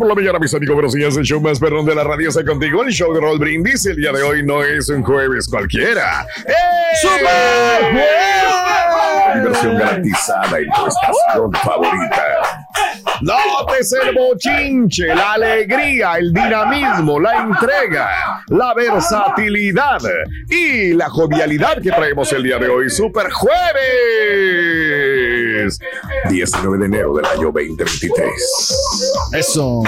[0.00, 0.74] Por la mañana, mis amigos.
[0.74, 2.82] Buenos días, el show más perrón de la radio está contigo.
[2.82, 3.84] El show de Raúl Brindis.
[3.84, 6.26] El día de hoy no es un jueves cualquiera.
[6.46, 6.52] ¡Eh!
[7.02, 8.02] ¡Super
[9.34, 12.24] Diversión garantizada en tu estación favorita.
[13.20, 20.00] Notes el bochinche, la alegría, el dinamismo, la entrega, la versatilidad
[20.48, 22.88] y la jovialidad que traemos el día de hoy.
[22.88, 25.29] Super jueves
[26.28, 28.30] 19 de enero del año 2023.
[29.32, 29.82] Eso.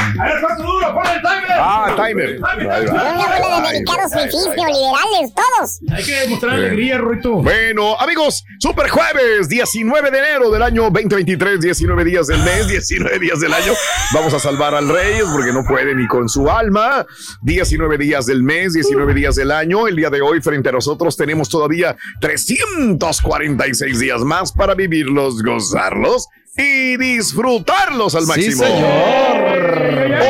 [1.59, 2.41] Ah, timer.
[2.45, 3.15] Ahí va.
[3.15, 5.81] Una bola de americanos fifís, neoliberales, todos.
[5.93, 7.35] Hay que demostrar alegría, Ruito.
[7.43, 13.19] Bueno, amigos, super jueves, 19 de enero del año 2023, 19 días del mes, 19
[13.19, 13.73] días del año.
[14.15, 17.07] Vamos a salvar al rey porque no puede ni con su alma.
[17.43, 19.87] 19 días del mes, 19 días del año.
[19.87, 26.29] El día de hoy frente a nosotros tenemos todavía 346 días más para vivirlos, gozarlos
[26.57, 28.65] y disfrutarlos al Sí, máximo.
[28.65, 30.23] señor.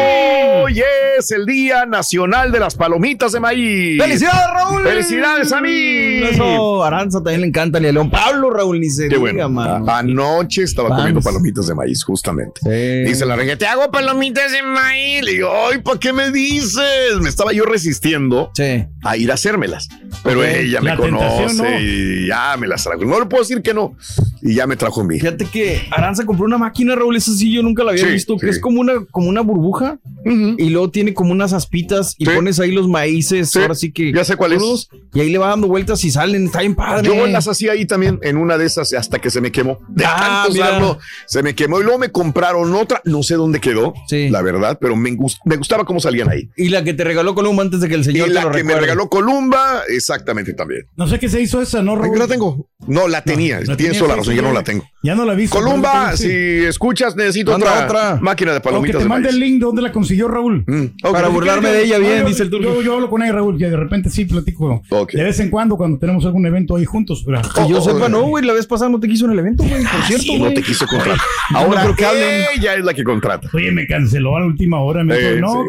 [0.64, 0.80] Hoy
[1.18, 4.00] es el Día Nacional de las Palomitas de Maíz.
[4.00, 4.82] ¡Felicidades, Raúl!
[4.84, 6.22] ¡Felicidades a mí!
[6.22, 8.10] Eso, Aranza también le encanta a León.
[8.10, 9.48] Pablo, Raúl, ni se Qué diga, bueno.
[9.48, 9.90] mano.
[9.90, 12.60] A- Anoche estaba comiendo palomitas de maíz, justamente.
[12.62, 13.10] Sí.
[13.10, 15.22] Dice la reina, te hago palomitas de maíz.
[15.24, 17.18] Le digo, ay, ¿para qué me dices?
[17.20, 18.84] Me estaba yo resistiendo Sí.
[19.04, 19.88] a ir a hacérmelas.
[20.22, 21.80] Pero ella me La tentación, conoce ¿no?
[21.80, 23.04] y ya me las trajo.
[23.04, 23.96] No le puedo decir que no.
[24.44, 25.20] Y ya me trajo mi.
[25.20, 28.36] Fíjate que Aranza compró una máquina, Raúl, esa sí yo nunca la había Sí, visto,
[28.36, 28.50] que sí.
[28.50, 32.30] es como una, como una burbuja y luego tiene como unas aspitas y Sí.
[32.34, 34.12] pones ahí los maíces, Sí, ahora sí que...
[34.12, 34.88] ya sé cuál es.
[35.14, 37.06] Y ahí le va dando vueltas y salen, está bien padre.
[37.08, 39.78] Yo las hacía ahí también en una de esas hasta que se me quemó.
[39.88, 40.66] De Ah, tanto mira.
[40.68, 43.00] usarlo, se me quemó y luego me compraron otra.
[43.04, 44.28] No sé dónde quedó, Sí.
[44.28, 46.48] la verdad, pero me, gust- me gustaba cómo salían ahí.
[46.56, 48.50] Y la que te regaló Columba antes de que el Y señor te la lo
[48.52, 50.82] que me regaló Columba, exactamente también.
[50.96, 52.12] No sé qué se hizo esa, ¿no, Ay, Raúl?
[52.14, 52.68] que la tengo.
[52.86, 53.60] No, la tenía.
[53.76, 54.54] Tienes toda la razón, sí, yo no ya.
[54.54, 54.84] la tengo.
[55.04, 55.58] Ya no la he visto.
[55.58, 58.18] Columba, si escuchas, necesito otra, otra.
[58.20, 60.64] máquina de O que palomitas te de mande el link de dónde la consiguió Raúl.
[60.66, 60.84] Mm.
[61.10, 62.74] Para burlarme de ella bien, No, dice el yo, turco.
[62.74, 64.82] yo, yo hablo con ella, Raúl, que de repente sí platico.
[65.12, 67.22] De vez en cuando, cuando tenemos algún evento ahí juntos.
[67.26, 69.32] pero- Que yo Oh, sepa, oh, no, güey, la vez pasada no te quiso en
[69.32, 70.50] el evento, güey, por cierto, Sí, güey.
[70.50, 71.18] no te quiso contratar.
[71.52, 72.44] no Ahora creo que hablen.
[72.56, 73.48] ella es la que contrata.
[73.54, 75.02] Oye, me canceló a la última hora.
[75.02, 75.64] Me dijo, no,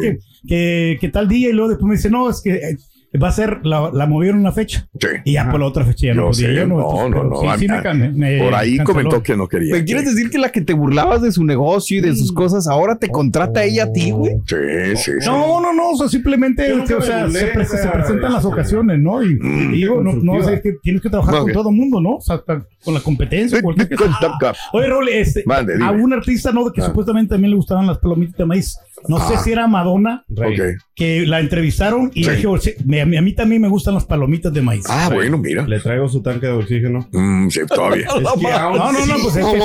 [0.48, 1.50] que, que tal día.
[1.50, 2.78] Y luego después me dice, no, es que eh,
[3.22, 4.88] va a ser, la, la movieron una fecha.
[5.00, 5.08] Sí.
[5.26, 6.48] Y ya por la otra fecha ya no podía.
[6.48, 8.56] sé, yo no, no, entonces, no, pero no, sí, a- sí me can- me Por
[8.56, 8.86] ahí canceló.
[8.86, 9.76] comentó que no quería.
[9.76, 12.68] ¿Me quieres decir que la que te burlabas de su negocio y de sus cosas,
[12.68, 14.38] ahora te contrata ella a ti, güey?
[14.46, 14.56] Sí,
[14.96, 15.26] sí, sí.
[15.28, 19.24] No, no, no, o sea, simplemente o sea, se, pre- presentan las ocasiones, ¿no?
[19.24, 21.76] Y, y digo, no, no, o sea, es que tienes que trabajar con todo el
[21.76, 22.16] mundo, ¿no?
[22.16, 23.62] O sea, hasta con la competencia.
[23.62, 24.54] Cualquier cosa.
[24.74, 26.72] Oye, Raúl, este, Mande, a un artista, ¿no?
[26.72, 26.86] Que Ah.
[26.86, 28.78] supuestamente también le gustaban las palomitas de maíz.
[29.08, 29.42] No sé Ah.
[29.44, 30.80] si era Madonna, Ok.
[30.96, 32.30] que la entrevistaron y Sí.
[32.30, 34.86] le dijo, "Sí, me- a, mí, a mí también me gustan las palomitas de maíz.
[34.90, 35.66] Ah, bueno, mira.
[35.68, 37.08] Le traigo su tanque de oxígeno.
[37.12, 38.08] Mm, sí, todavía.
[38.16, 39.62] no, no, no, pues es que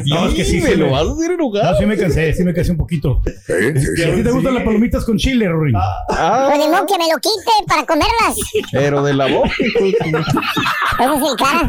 [0.00, 0.10] sí.
[0.10, 1.76] No, es que sí, me lo vas a hacer No, enojar.
[1.78, 3.20] sí me cansé, sí me cansé un poquito.
[3.46, 4.02] Sí.
[4.02, 5.72] ¿A ti te gustan las palomitas con chile, Rory?
[5.76, 8.36] Ah, Pues de modo que me lo quite para comerlas.
[8.72, 9.50] pero de la boca.
[9.58, 11.68] Ese es el cara.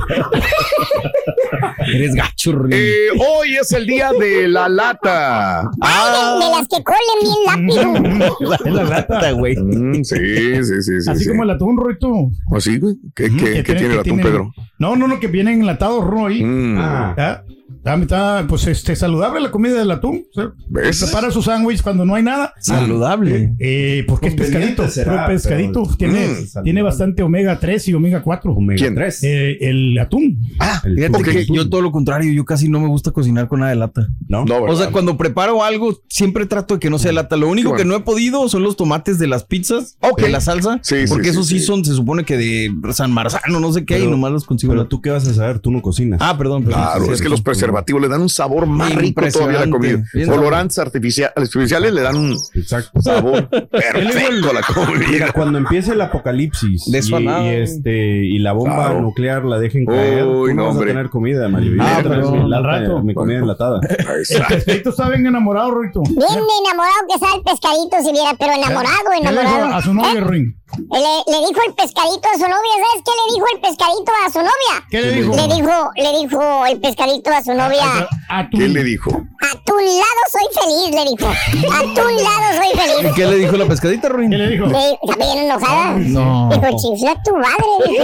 [1.88, 2.72] Eres gacho, Rin.
[2.74, 5.62] Eh, hoy es el día de la lata.
[5.82, 8.54] Ay, de, de las que colen bien rápido.
[8.66, 9.32] Es la lata.
[9.32, 9.56] güey.
[9.58, 10.16] Mm, sí,
[10.64, 11.10] sí, sí, sí.
[11.10, 11.30] Así sí.
[11.30, 12.30] como el atún, Roito.
[12.56, 12.96] ¿Así, güey?
[13.16, 14.54] ¿Qué, Ujú, qué- qué tiene el atún, tienen- Pedro?
[14.80, 16.44] No, no, no, que vienen enlatados, Roy.
[16.44, 16.78] Mm.
[16.80, 17.44] Ah,
[17.80, 20.26] Está, está, pues este, saludable la comida del atún.
[20.72, 22.54] Prepara su sándwich cuando no hay nada.
[22.60, 23.56] Saludable.
[23.60, 24.88] Eh, porque es pescadito.
[24.90, 25.84] será, pero pescadito.
[25.84, 26.64] pero- tiene, Mm.
[26.64, 28.52] tiene bastante omega 3 y omega 4.
[28.54, 28.96] Omega ¿Quién?
[28.96, 29.24] 3.
[29.24, 30.40] Eh, el atún.
[30.60, 31.24] Ah, Fíjate ok.
[31.24, 34.08] que yo todo lo contrario, yo casi no me gusta cocinar con nada de lata.
[34.28, 34.44] ¿No?
[34.46, 37.38] No, O sea, cuando preparo algo, siempre trato de que no sea de lata.
[37.38, 40.22] Lo único que no he podido son los tomates de las pizzas, Ok.
[40.22, 41.66] de la salsa, Sí, porque sí, esos sí, sí.
[41.66, 44.74] son, se supone que de San Marzano, no sé qué, y Pero- nomás los consigo.
[44.74, 46.20] Pero tú qué vas a saber, tú no cocinas.
[46.22, 46.64] Ah, perdón.
[46.66, 47.69] perdón, Claro, es que los preservativos
[48.00, 50.04] le dan un sabor más rico todavía a la comida.
[50.28, 53.02] Colorantes artificia- artificiales le dan un Exacto.
[53.02, 55.32] sabor perfecto a la Mira, comida.
[55.34, 56.92] cuando empiece el apocalipsis y,
[57.24, 59.02] y, este y la bomba Claro.
[59.02, 60.92] nuclear la dejen caer, Uy, no, vas hombre.
[60.92, 61.74] a tener comida, Mario.
[61.82, 63.04] Ah, pero mi rato.
[63.04, 63.80] mi comida enlatada.
[63.88, 64.56] El Exacto.
[64.56, 66.02] pescadito está bien enamorado, Roito.
[66.04, 66.20] Bien
[66.66, 69.76] enamorado que está el pescadito, si viera, pero enamorado, ¿Qué le dijo enamorado.
[69.76, 70.59] a su novia, Ruin?
[70.78, 74.30] Le, le dijo el pescadito a su novia, ¿sabes qué le dijo el pescadito a
[74.32, 74.86] su novia?
[74.90, 75.36] ¿Qué le dijo?
[75.36, 78.08] Le dijo, le dijo el pescadito a su novia.
[78.52, 79.10] ¿Qué le dijo?
[79.42, 81.28] a tu lado soy feliz, le dijo.
[81.74, 83.14] A tu lado soy ¿Y feliz.
[83.16, 84.30] qué le dijo la pescadita, Ruin?
[84.30, 84.66] ¿Qué le dijo?
[84.68, 85.94] Le- Está bien enojada.
[85.98, 86.50] No.
[86.52, 88.04] Dijo, chifla tu madre, dijo.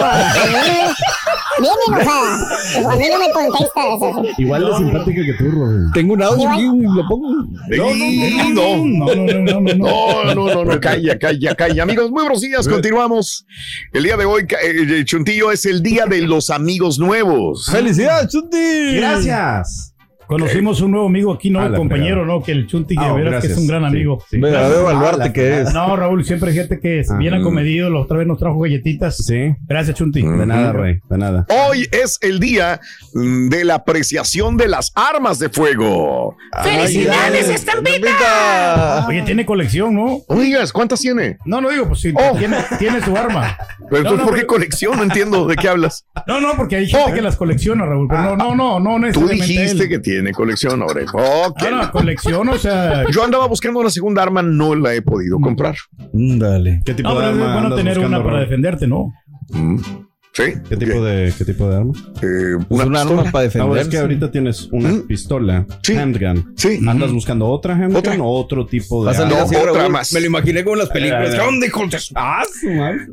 [1.60, 2.38] Bien enojada.
[2.78, 4.24] Dijo, a mí no me contesta eso.
[4.38, 5.92] Igual de simpática que tú, Robin.
[5.94, 7.28] Tengo un audio aquí, lo pongo.
[7.70, 7.80] Ey,
[8.54, 9.76] No, no, no, no, no, no.
[9.76, 11.84] No, no, no, no, calla, calla, calla.
[11.84, 13.46] Amigos, muy buenos días, continuamos.
[13.92, 17.70] El día de hoy, eh, Chuntillo, es el día de los amigos nuevos.
[17.70, 18.96] ¡Felicidades, Chuti!
[18.96, 19.95] Gracias.
[20.28, 21.62] Conocimos un nuevo amigo aquí, ¿no?
[21.62, 22.34] Ah, compañero, fregada.
[22.40, 22.44] ¿no?
[22.44, 24.24] Que el Chunti, que Ah, verás que es un gran amigo.
[24.30, 24.40] sí.
[24.40, 25.74] Ve, a ver, evaluarte que es.
[25.74, 27.18] No, Raúl, siempre gente que es Ah.
[27.18, 27.90] bien acomedido.
[27.90, 29.18] La otra vez nos trajo galletitas.
[29.18, 29.56] Sí.
[29.68, 30.22] Gracias, Chunti.
[30.22, 31.00] De nada, Rey.
[31.10, 31.46] De nada.
[31.70, 32.80] Hoy es el día
[33.14, 36.36] mm, de la apreciación de las armas de fuego.
[36.64, 39.06] ¡Felicidades, estampita!
[39.08, 40.20] Oye, tiene colección, ¿no?
[40.28, 41.38] Oigas, ¿cuántas tiene?
[41.46, 42.38] No, no digo, pues sí, Oh.
[42.38, 43.58] tiene, tiene su arma.
[43.90, 44.98] Pero No, entonces, no, ¿por qué pero- colección?
[44.98, 46.06] No entiendo de qué hablas.
[46.28, 47.14] No, no, porque hay gente Oh.
[47.14, 48.08] que las colecciona, Raúl.
[48.10, 49.90] Pero no, no, no, no Tú dijiste él.
[49.90, 51.02] que tiene colección, ahora.
[51.48, 51.62] Ok.
[51.70, 53.06] No, no, colección, o sea.
[53.12, 55.76] Yo andaba buscando una segunda arma, no la he podido comprar.
[56.14, 56.82] Dale.
[56.86, 59.14] ¿Qué tipo No, de pero es arma bueno tener una para defenderte, ¿no?
[59.50, 59.78] Mm.
[60.36, 60.44] ¿Sí?
[60.68, 61.94] ¿Qué tipo de qué tipo de arma?
[62.22, 63.82] Eh, Una, una arma para defenderse.
[63.84, 65.08] es que ahorita tienes una Mm.
[65.08, 65.96] pistola, Sí.
[65.96, 66.54] handgun.
[66.58, 66.78] Sí.
[66.86, 68.18] ¿Andas buscando otra handgun Otra.
[68.22, 70.12] o otro tipo de Va a salir No, otra más.
[70.12, 71.34] Me lo imaginé como en las películas.
[71.34, 71.72] Eh, ¿Dónde,
[72.16, 72.44] Ah.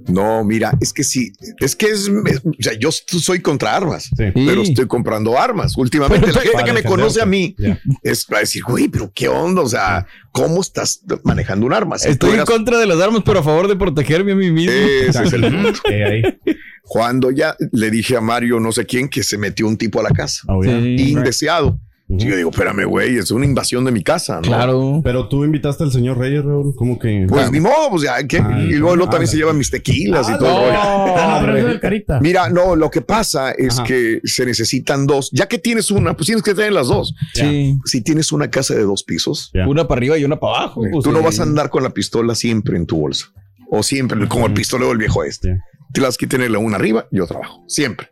[0.09, 1.31] No, mira, es que sí,
[1.61, 4.25] es que es, me- o sea, yo soy contra armas, Sí.
[4.35, 4.73] pero Sí.
[4.73, 5.77] estoy comprando armas.
[5.77, 7.79] Últimamente la gente que me conoce a mí Ya.
[8.03, 11.99] es para decir, güey, pero qué onda, o sea, ¿cómo estás manejando un arma?
[11.99, 14.73] Si Estoy en contra de las armas, pero a favor de protegerme a mí mismo.
[14.73, 15.81] Ese es el punto.
[16.85, 16.89] Eh.
[16.89, 20.03] Cuando ya le dije a Mario, no sé quién, que se metió un tipo a
[20.03, 20.81] la casa, Oh, yeah.
[20.81, 21.13] Sí.
[21.13, 21.79] indeseado.
[22.09, 24.43] Y yo digo, espérame, güey, es una invasión de mi casa, ¿no?
[24.43, 25.01] Claro.
[25.03, 26.75] Pero tú invitaste al señor Reyes, Raúl.
[26.77, 27.25] ¿Cómo que?
[27.27, 28.37] Pues ni modo, pues ya, ¿qué?
[28.37, 30.79] Ah, y luego, luego ah, también se llevan mis tequilas y todo el rollo.
[31.17, 32.21] Ah, no, el carita.
[32.21, 33.85] Mira, no, lo que pasa es Ajá.
[33.87, 35.31] que se necesitan dos.
[35.33, 37.15] Ya que tienes una, pues tienes que tener las dos.
[37.33, 37.79] Sí.
[37.87, 39.67] Si tienes una casa de dos pisos, Ya.
[39.67, 40.83] Una para arriba y una para abajo.
[40.91, 41.25] pues, tú no sí.
[41.25, 43.29] vas a andar con la pistola siempre en tu bolsa.
[43.71, 45.49] O siempre, como el pistolero del viejo este.
[45.49, 45.65] Ya.
[45.93, 47.65] Tienes que tenerla una arriba y otra abajo.
[47.69, 48.09] Siempre.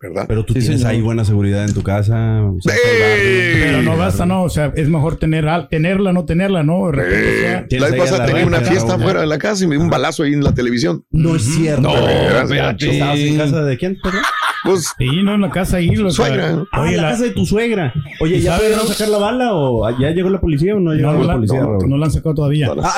[0.00, 0.26] ¿Verdad?
[0.28, 0.92] Pero tú Sí, tienes señor.
[0.94, 2.42] ahí buena seguridad en tu casa.
[2.42, 3.62] o sea, ¡Eh!
[3.64, 4.42] Pero no basta, no.
[4.42, 6.86] O sea, es mejor tener al- tenerla, no tenerla, ¿no?
[6.90, 9.64] De repente, o Eh, la vez ahí a tenía una fiesta fuera de la casa
[9.64, 11.04] y me dio un balazo ahí en la televisión.
[11.10, 11.82] No es cierto.
[11.82, 11.94] No.
[12.06, 14.20] ¿Estabas en casa de quién, perdón?
[14.64, 15.90] Pues Sí, no en la casa ahí.
[15.96, 16.64] o sea, Suegra.
[16.72, 17.92] Ah, Oye, en la, la- casa de tu suegra.
[18.20, 18.84] Oye, ¿Y ¿ya pudieron no?
[18.86, 21.34] sacar la bala o ya llegó la policía o no llegó no, no, la la,
[21.34, 22.66] policía, no, la han sacado todavía.
[22.68, 22.94] No, no, Ah,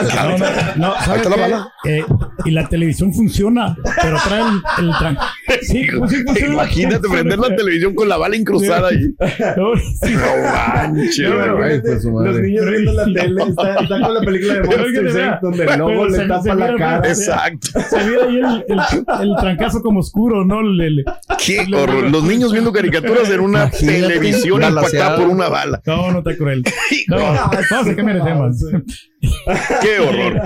[0.76, 1.40] no, no, ¿sabes la qué?
[1.40, 1.73] bala.
[1.85, 2.04] Eh,
[2.44, 5.18] y la televisión funciona, pero trae el, el tran-
[5.62, 6.52] Sí, pues sí funciona.
[6.54, 9.14] Imagínate prender la televisión con la bala incrustada ahí.
[9.56, 9.73] No,
[10.52, 11.30] manches,
[12.04, 12.26] güey.
[12.26, 15.06] Los niños viendo la tele, está, está con la película de Monster.
[15.06, 15.40] Inc.
[15.42, 17.08] donde el lobo le tapa la cara.
[17.08, 17.68] Exacto.
[17.88, 18.64] Se mira ahí
[19.23, 20.62] el, trancazo como oscuro, ¿no?
[20.62, 21.04] Le-
[21.66, 22.10] Qué horror.
[22.10, 25.80] Los niños viendo caricaturas en una Imagínate, televisión impactada por una bala.
[25.86, 26.62] No, no está cruel.
[27.08, 28.50] No, vamos a cambiar de tema.
[29.82, 30.42] Qué horror.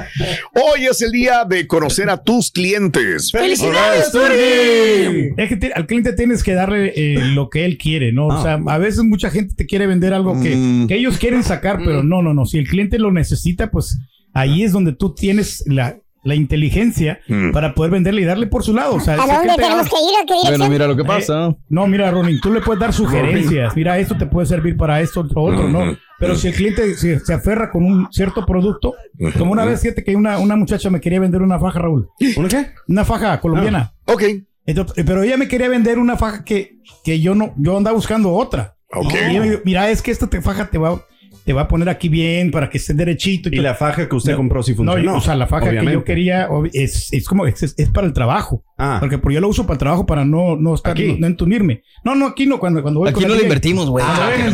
[0.54, 3.30] Hoy es el día de conocer a tus clientes.
[3.30, 5.32] ¡Felicidades, Turgi!
[5.36, 8.28] Es que te- al cliente tienes que darle eh, lo que él quiere, ¿no?
[8.28, 10.86] O sea, a veces mucha gente te quiere vender algo que, Mm.
[10.88, 12.46] que ellos quieren sacar, pero no, no, no.
[12.46, 13.98] Si el cliente lo necesita, pues
[14.32, 17.52] ahí es donde tú tienes la, la inteligencia Mm.
[17.52, 18.94] para poder venderle y darle por su lado.
[18.94, 20.14] O sea, ¿A dónde tenemos que ir?
[20.22, 20.58] ¿A qué dirección?
[20.58, 21.54] Bueno, mira lo que pasa.
[21.68, 23.74] No, mira, Ronin, tú le puedes dar sugerencias.
[23.74, 25.96] Mira, esto te puede servir para esto, otro, otro, ¿no?
[26.18, 28.94] Pero si el cliente se, se aferra con un cierto producto,
[29.38, 32.08] como una vez, fíjate que una, una muchacha me quería vender una faja, Raúl.
[32.36, 32.66] ¿Una qué?
[32.88, 33.94] Una faja colombiana.
[34.06, 34.22] Ok.
[34.66, 37.96] Entonces, eh, pero ella me quería vender una faja que, que yo no, yo andaba
[37.96, 38.76] buscando otra.
[38.92, 39.14] Ok.
[39.14, 41.02] Y ella me dijo, mira, es que esta te faja te va,
[41.50, 43.48] te va a poner aquí bien para que esté derechito.
[43.50, 45.02] Y la faja que usted No, compró sí No, funcionó.
[45.02, 48.12] yo- o sea, la faja que yo quería es, es como es, es para el
[48.12, 48.62] trabajo.
[48.82, 48.96] Ah.
[48.98, 51.12] Porque pues, yo lo uso para el trabajo para no, no estar, Aquí.
[51.12, 51.82] no, no entumirme.
[52.02, 53.42] No, no, aquí no, cuando, cuando voy Aquí con no DJ.
[53.44, 54.04] invertimos, güey.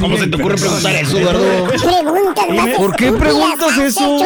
[0.00, 1.18] ¿Cómo se te ocurre preguntar eso,
[2.54, 4.18] más ¿Por qué preguntas eso?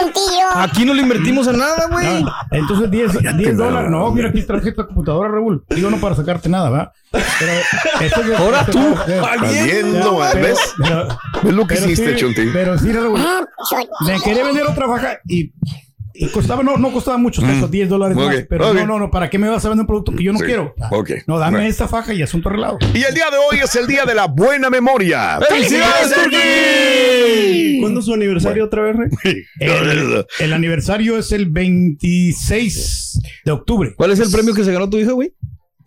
[0.54, 2.22] Aquí no le invertimos en nada, güey.
[2.24, 3.90] No, entonces 10, 10 dólares.
[3.90, 5.64] No, mira, aquí traje esta computadora, Raúl.
[5.68, 6.92] Digo, no para sacarte nada, ¿va?
[7.12, 7.52] Pero
[8.00, 8.78] esto es- Ahora tú,
[9.20, 10.58] Valiendo, ¿ves?
[10.78, 11.08] pero-
[11.42, 12.42] ¿Ves lo que hiciste, sí, Chunti?
[12.52, 13.20] Pero sí, Raúl.
[13.20, 13.40] Ah,
[14.06, 15.52] Me quería vender otra faja y,
[16.22, 18.44] y costaba, no, no costaba mucho, esos 10 dólares más.
[18.48, 20.38] Pero no, no, no, ¿para qué me vas a vender un producto que yo no
[20.38, 20.74] Sí, quiero?
[20.80, 20.90] Ah.
[21.26, 21.68] No, dame Bueno.
[21.68, 22.78] esta faja y asunto arreglado.
[22.94, 25.38] Y el día de hoy es el día de la buena memoria.
[25.48, 27.78] ¡Felicidades, Turki!
[27.80, 29.42] ¿Cuándo es su aniversario otra vez, Rey?
[29.60, 33.94] El, el aniversario es el 26 de octubre.
[33.96, 35.34] ¿Cuál es el premio que se ganó tu hija, güey?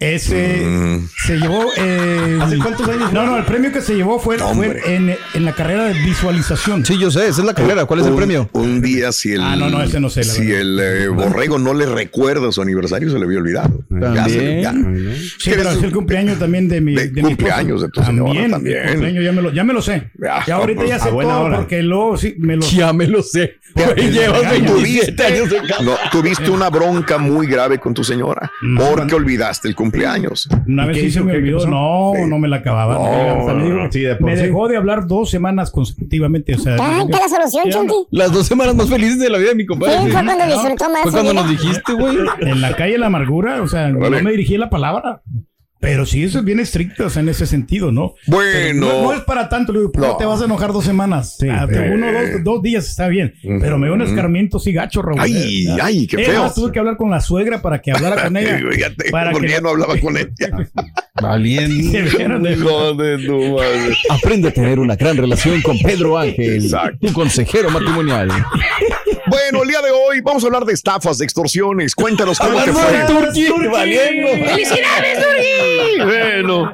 [0.03, 1.07] Ese Mm.
[1.25, 1.65] se llevó.
[1.77, 3.13] eh, ¿Hace cuántos años?
[3.13, 4.37] No, no, el premio que se llevó fue,
[4.85, 6.85] en, en la carrera de visualización.
[6.85, 7.85] Sí, yo sé, esa es la carrera.
[7.85, 8.49] ¿Cuál es el premio?
[8.53, 10.61] Un día, si el, Ah, no, no, ese no sé, si verdad.
[10.61, 13.83] el eh, borrego no le recuerda su aniversario, se le había olvidado.
[13.89, 14.71] Ya se le- ya.
[14.73, 15.15] También.
[15.39, 18.27] Sí, pero es el cumpleaños también de mi, De de mi cumpleaños de tu señora
[18.33, 18.51] también.
[18.51, 18.87] también.
[18.89, 20.11] cumpleaños ya me lo, ya me lo sé.
[20.19, 21.57] Ya, Ya ahorita ya sé todo hora.
[21.57, 23.57] porque luego sí me lo Ya me lo sé.
[23.73, 24.75] Porque llevas me regañan.
[24.75, 25.81] 27 años de casa.
[25.83, 29.92] No, tuviste una bronca muy grave con tu señora porque olvidaste el cumpleaños.
[30.67, 31.67] Una vez sí se me ¿Qué- qué olvidó.
[31.67, 32.21] No, Sí.
[32.27, 32.95] no me la acababa.
[32.95, 34.43] No, me, dijo- no, sí, de por me sí.
[34.43, 36.55] dejó de hablar dos semanas consecutivamente.
[36.55, 37.93] O sea, Ahí está la solución, Chunti.
[38.11, 39.97] Las dos semanas más felices de la vida de mi Sí, compadre.
[40.01, 41.01] fue cuando no, disfrutó más.
[41.03, 42.17] Fue cuando nos dijiste, güey.
[42.41, 45.21] en la calle la amargura, o sea, no me dirigí la palabra.
[45.83, 48.15] Pero sí, eso es bien estricto, o sea, en ese sentido, ¿no?
[48.27, 48.87] Bueno.
[48.87, 50.15] No, no es para tanto, le digo, ¿por qué No.
[50.17, 51.37] te vas a enojar dos semanas?
[51.51, 55.01] Ah, te- uno, dos, dos días está bien, pero me dio un escarmiento sí gacho,
[55.01, 55.19] Raúl.
[55.19, 56.29] Ay, Eh, ay, qué feo.
[56.29, 58.59] además, tuve que hablar con la suegra para que hablara con ella.
[58.71, 60.29] Fíjate, para porque que- ya no hablaba con ella.
[61.21, 62.09] Valiente.
[62.09, 63.95] Se vieron de- Hijo de tu madre.
[64.09, 67.07] Aprende a tener una gran relación con Pedro Ángel, Exacto.
[67.07, 68.29] tu consejero matrimonial.
[69.27, 71.95] Bueno, el día de hoy vamos a hablar de estafas, de extorsiones.
[71.95, 72.97] Cuéntanos cómo te fue.
[72.97, 73.47] de Turki.
[76.03, 76.73] Bueno.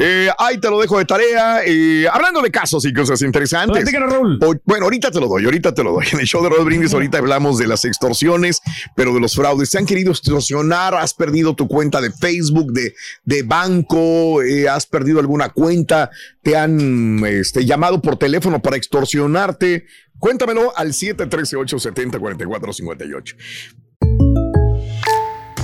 [0.00, 1.60] Eh, ahí te lo dejo de tarea.
[1.66, 3.84] Eh, hablando de casos y cosas interesantes.
[3.92, 4.38] Raúl.
[4.42, 6.06] Hoy- bueno, ahorita te lo doy, ahorita te lo doy.
[6.12, 8.60] En el show de Raúl Brindis ahorita hablamos de las extorsiones,
[8.94, 9.70] pero de los fraudes.
[9.70, 10.94] ¿Te han querido extorsionar?
[10.94, 14.40] ¿Has perdido tu cuenta de Facebook, de, de banco?
[14.42, 16.10] Eh, ¿Has perdido alguna cuenta?
[16.42, 19.86] ¿Te han este, llamado por teléfono para extorsionarte?
[20.18, 23.34] Cuéntamelo al 713-870-4458.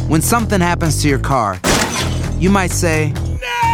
[0.09, 1.59] When something happens to your car,
[2.39, 3.74] you might say, My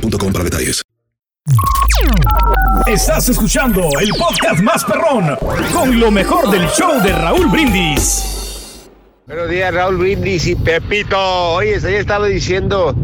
[0.00, 0.82] boostmobile.com para detalles.
[2.86, 5.36] Estás escuchando el podcast más perrón
[5.72, 8.88] con lo mejor del show de Raúl Brindis.
[9.26, 11.18] Buenos días, Raúl Brindis y Pepito.
[11.54, 12.94] Oye, ayer estaba diciendo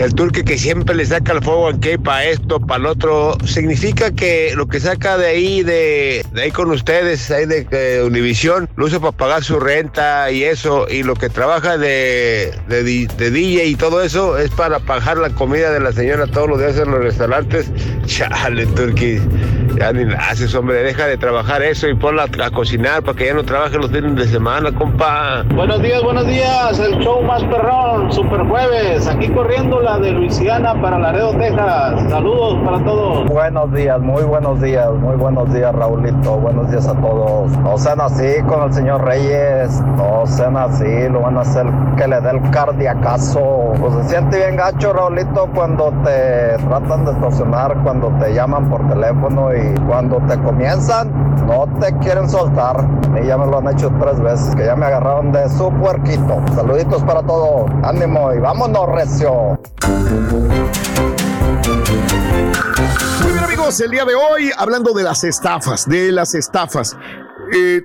[0.00, 3.36] el turque que siempre le saca el fuego aquí para esto, para el otro.
[3.44, 8.68] Significa que lo que saca de ahí, de, ahí con ustedes, ahí de, de Univisión,
[8.76, 10.88] lo usa para pagar su renta y eso.
[10.88, 12.50] Y lo que trabaja de
[13.18, 16.78] DJ y todo eso es para pagar la comida de la señora todos los días
[16.78, 17.70] en los restaurantes.
[18.06, 19.20] Chale, turque.
[19.76, 20.82] Ya ni la haces, hombre.
[20.82, 24.14] Deja de trabajar eso y ponla a cocinar para que ya no trabaje los fines
[24.16, 25.44] de semana, compa.
[25.54, 30.80] Buenos días, buenos días, el show más perrón, Super Jueves, aquí corriendo la de Luisiana
[30.80, 32.02] para Laredo, Texas.
[32.08, 33.28] Saludos para todos.
[33.28, 36.36] Buenos días, muy buenos días, muy buenos días, Raulito.
[36.36, 37.50] Buenos días a todos.
[37.58, 39.80] No sean así con el señor Reyes.
[39.96, 43.72] No sean así, lo van a hacer que le dé el cardiacazo.
[43.80, 48.86] Pues se siente bien gacho, Raulito, cuando te tratan de extorsionar, cuando te llaman por
[48.88, 51.10] teléfono y cuando te comienzan,
[51.46, 52.76] no te quieren soltar.
[53.20, 56.42] Y ya me lo han hecho tres veces, que ya me agarraron de su puerquito.
[56.54, 57.70] Saluditos para todos.
[57.82, 59.58] Ánimo y vámonos, recio.
[63.22, 66.96] Muy bien amigos, el día de hoy hablando de las estafas, de las estafas.
[67.54, 67.82] Eh,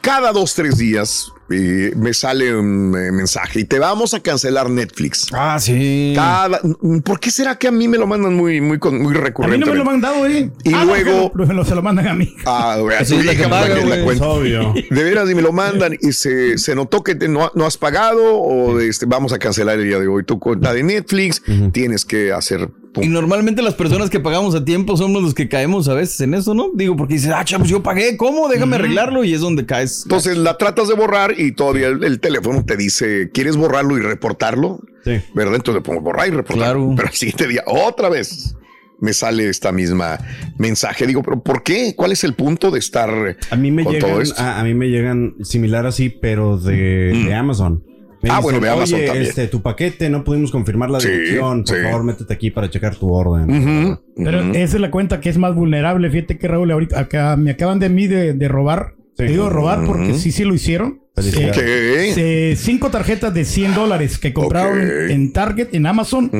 [0.00, 4.68] cada dos, tres días eh, me sale un eh, mensaje y te vamos a cancelar
[4.68, 5.28] Netflix.
[5.32, 6.12] Ah, sí.
[6.16, 6.60] Cada,
[7.04, 9.24] ¿Por qué será que a mí me lo mandan muy, muy, con- muy A mí
[9.24, 9.58] recurrente?
[9.58, 10.50] no me lo han mandado, ¿eh?
[10.64, 12.34] Y Ah, no, luego- lo- lo- se lo mandan a mí.
[12.46, 14.04] Ah, güey, es la que hija, paga, la que la güey.
[14.04, 14.24] cuenta.
[14.24, 14.74] Es obvio.
[14.90, 17.76] De veras, y me lo mandan y se, se notó que te- no, no has
[17.76, 21.42] pagado o este, vamos a cancelar el día de hoy tu cuenta de Netflix.
[21.72, 22.68] Tienes que hacer.
[22.98, 26.32] Y normalmente las personas que pagamos a tiempo somos los que caemos a veces en
[26.32, 26.70] eso, ¿no?
[26.74, 28.48] Digo, porque dices, ah, chavos, yo pagué, ¿cómo?
[28.48, 29.85] Déjame arreglarlo y es donde caes.
[30.04, 34.00] Entonces la tratas de borrar y todavía el, el teléfono te dice, ¿quieres borrarlo y
[34.02, 34.80] reportarlo?
[35.04, 35.20] Sí.
[35.34, 35.56] ¿Verdad?
[35.56, 36.56] Entonces le pongo borrar y reportar.
[36.74, 36.92] Claro.
[36.96, 38.54] Pero al siguiente día, otra vez,
[39.00, 40.18] me sale esta misma
[40.58, 41.06] mensaje.
[41.06, 41.94] Digo, ¿pero por qué?
[41.96, 44.42] ¿Cuál es el punto de estar A mí me con todo llegan, esto?
[44.42, 47.84] a, a mí me llegan similar así, pero de, de Amazon.
[48.22, 49.26] Me Ah, bueno, de Amazon Oye, también".
[49.28, 51.62] este, tu paquete, no pudimos confirmar la Sí, dirección.
[51.62, 51.82] Por sí.
[51.84, 53.98] favor, métete aquí para checar tu orden.
[54.16, 56.10] Pero esa es la cuenta que es más vulnerable.
[56.10, 58.94] Fíjate que Raúl, ahorita acá me acaban de mí de, de robar.
[59.16, 59.24] Sí.
[59.24, 61.00] Te digo robar porque sí, sí lo hicieron.
[61.16, 66.30] Eh, eh, cinco tarjetas de 100 dólares que compraron en, Target, en Amazon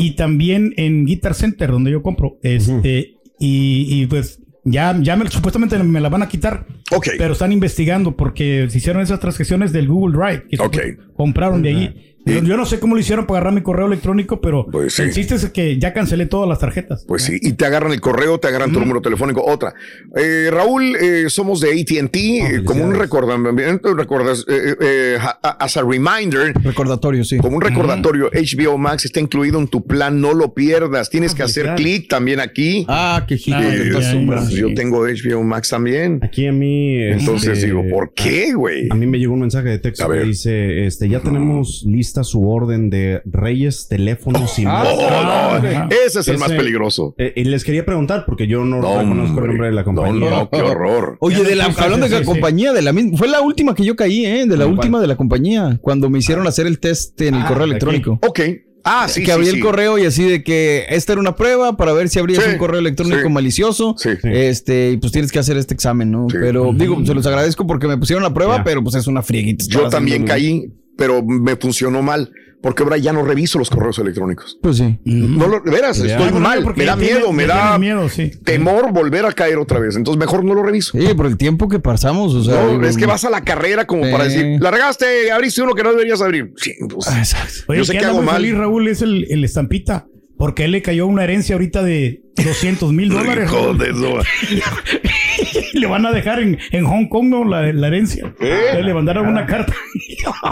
[0.00, 2.38] y también en Guitar Center, donde yo compro.
[2.42, 6.66] Este, y, y, pues ya, ya me, supuestamente me la van a quitar.
[6.90, 7.10] Ok.
[7.16, 10.48] Pero están investigando porque se hicieron esas transacciones del Google Drive.
[10.48, 12.09] Que compraron de ahí.
[12.26, 15.02] Yo, yo no sé cómo lo hicieron para agarrar mi correo electrónico, pero Pues sí.
[15.02, 17.04] el chiste es que ya cancelé todas las tarjetas.
[17.08, 19.74] Pues sí, y te agarran el correo, te agarran tu número telefónico, otra.
[20.16, 25.76] Eh, Raúl, eh, somos de ATT, eh, como un recordamiento, recuerdas, eh, eh, a- as
[25.76, 27.38] a reminder, Recordatorio, sí.
[27.38, 31.10] como un recordatorio, HBO Max está incluido en tu plan, no lo pierdas.
[31.10, 32.84] Tienes que hacer clic también aquí.
[32.88, 33.36] Ah, qué.
[33.52, 34.56] Ah, Eh, ya, pues, ya.
[34.60, 36.20] yo tengo HBO Max también.
[36.22, 36.96] Aquí a mí.
[37.02, 38.88] Entonces este, digo, ¿por qué, güey?
[38.90, 42.48] A mí me llegó un mensaje de texto que dice, este, ya tenemos lista su
[42.48, 44.88] orden de Reyes Teléfonos y más.
[44.90, 47.14] Oh, no, Ah, ese es el más peligroso.
[47.18, 49.44] Eh, y les quería preguntar porque yo no, No, reconozco hombre.
[49.44, 50.30] el nombre de la compañía.
[50.30, 51.16] no, no, qué horror.
[51.20, 53.96] Oye, de la, hablando de la compañía, de la misma, fue la última que yo
[53.96, 54.46] caí, ¿eh?
[54.46, 57.46] De la última de la compañía, cuando me hicieron hacer el test en el Ah,
[57.48, 58.18] correo ¿de electrónico.
[58.26, 58.40] Ok.
[58.82, 59.56] Ah, sí, que abrí sí.
[59.56, 62.50] el correo y así de que esta era una prueba para ver si abrías Sí,
[62.52, 63.28] un correo electrónico sí.
[63.28, 63.94] malicioso.
[63.98, 64.08] Sí.
[64.24, 66.28] Este, y pues tienes que hacer este examen, ¿no?
[66.30, 66.38] Sí.
[66.40, 69.66] Pero digo, se los agradezco porque me pusieron la prueba, pero pues es una frieguita.
[69.68, 72.30] Yo también caí, pero me funcionó mal.
[72.62, 74.58] Porque ahora ya no reviso los correos electrónicos.
[74.60, 74.98] Pues sí.
[75.06, 75.88] No lo, Ya.
[75.92, 76.62] estoy Ah, mal.
[76.62, 78.32] porque Me da tiene- miedo, me da tiene miedo, sí.
[78.44, 79.96] temor volver a caer otra vez.
[79.96, 80.92] Entonces mejor no lo reviso.
[80.98, 82.62] Sí, por el tiempo que pasamos, o sea.
[82.62, 85.82] No, digo, es que vas a la carrera como para decir, largaste, abriste uno que
[85.82, 86.52] no deberías abrir.
[86.56, 87.60] Sí, pues, Ah, Exacto.
[87.68, 88.36] Oye, Yo sé que hago mal.
[88.36, 90.04] feliz, Raúl, es el, el estampita.
[90.36, 93.50] Porque a él le cayó una herencia ahorita de 200 mil dólares.
[95.74, 97.44] le van a dejar en, en Hong Kong, ¿no?
[97.44, 98.32] La, la herencia.
[98.40, 98.80] ¿Eh?
[98.82, 99.74] Le mandaron una carta.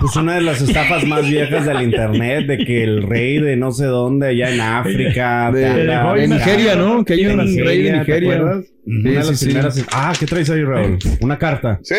[0.01, 3.71] Pues una de las estafas más viejas del internet, de que el rey de no
[3.73, 6.29] sé dónde, allá en África, De- de de.
[6.29, 7.05] Nigeria, ¿no?
[7.05, 8.39] Que hay un rey de ¿te Nigeria.
[8.63, 9.45] Sí, Una de las sí, sí.
[9.47, 9.85] primeras.
[9.93, 10.99] Ah, ¿qué traes ahí, Raúl?
[11.21, 11.79] Una carta.
[11.83, 11.95] Sí,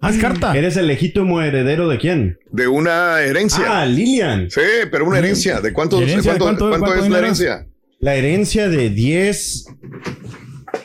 [0.00, 0.56] Haz carta.
[0.56, 2.38] ¿Eres el legítimo heredero de quién?
[2.50, 3.64] de una herencia.
[3.68, 4.50] Ah, Lilian.
[4.50, 5.60] Sí, pero una herencia.
[5.60, 6.32] ¿De cuánto, ¿De herencia?
[6.36, 7.66] cuánto, ¿De cuánto- cuánto cuánto es la herencia?
[8.00, 9.66] La herencia de 10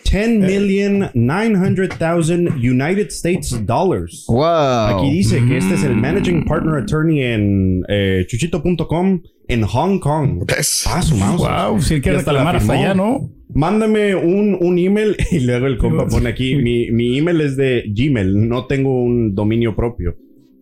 [0.10, 4.26] 10 million 900,000 United States dollars.
[4.28, 4.98] Wow.
[4.98, 10.46] Aquí dice que este es el Managing Partner Attorney en eh, chuchito.com en Hong Kong.
[10.88, 11.41] Ah, su mouse.
[11.41, 13.30] Wow, si él quiere reclamar hasta allá, ¿no?
[13.54, 17.84] Mándame un, un email y luego el compa pone aquí, mi, mi email es de
[17.88, 20.17] Gmail, no tengo un dominio propio.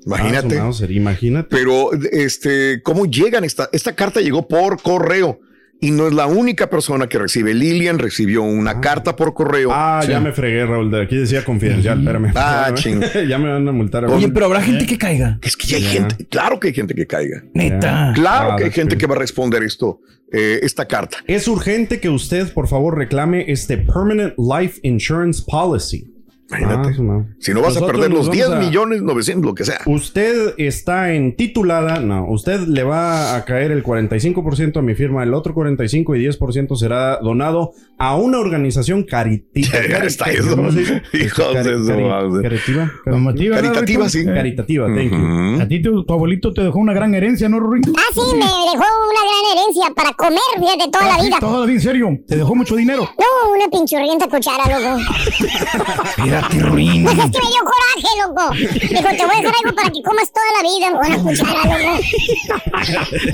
[0.06, 0.56] Imagínate.
[0.56, 1.48] Ah, su Mauser, imagínate.
[1.50, 3.44] Pero, este, ¿cómo llegan?
[3.44, 5.40] Esta, esta carta llegó por correo
[5.86, 7.54] y no es la única persona que recibe.
[7.54, 9.70] Lilian recibió una carta por correo.
[9.72, 10.90] Ah, ya me fregué, Raúl.
[10.90, 12.32] De aquí decía confidencial, espérame.
[12.36, 13.02] Ah, ching.
[13.28, 14.06] ya me van a multar.
[14.06, 15.38] Oye, pero habrá gente que caiga.
[15.42, 17.44] Es que ya hay gente, claro que hay gente que caiga.
[17.54, 18.12] Neta.
[18.16, 20.00] Claro Ah, que hay gente que va a responder esto,
[20.32, 21.18] eh, esta carta.
[21.28, 26.12] Es urgente que usted, por favor, reclame este Permanent Life Insurance Policy.
[26.50, 26.90] Imagínate.
[27.02, 27.26] Ah.
[27.40, 29.66] Si no vas a Nosotros perder nos los 10 vamos a- millones 900, lo que
[29.66, 29.80] sea.
[29.88, 35.24] Usted está en titulada, no, usted le va a caer el 45% a mi firma,
[35.24, 39.80] el otro 45 y 10% será donado a una organización caritativa.
[39.90, 40.52] Ya está eso.
[41.14, 42.42] Hijos de su madre.
[42.44, 42.92] Caritativa.
[43.06, 44.26] Normativa, ¿verdad, Caritativa, sí.
[44.26, 45.18] Caritativa, thank you.
[45.18, 45.62] Ujú.
[45.62, 47.84] A ti tu, tu abuelito te dejó una gran herencia, ¿no, Rurín?
[47.98, 51.38] Ah, sí, me dejó una gran herencia para comer, fíjate, toda la vida.
[51.40, 52.20] Todo en serio.
[52.28, 53.10] Te dejó mucho dinero.
[53.18, 55.02] No, una pinchurrienta cuchara, loco.
[56.36, 57.04] Espérate, Rurín.
[57.04, 58.46] Pues es que me dio coraje, loco.
[58.54, 60.92] Dijo, te voy a dejar algo para que comas toda la vida.
[60.92, 62.02] Una cuchara, loco.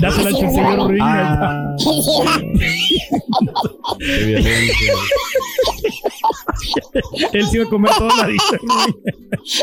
[0.00, 1.02] Dásela al señor Rurín.
[1.02, 1.92] Ah, qué.
[7.32, 8.42] Él se iba a comer toda la vida.
[8.50, 8.96] Rurín.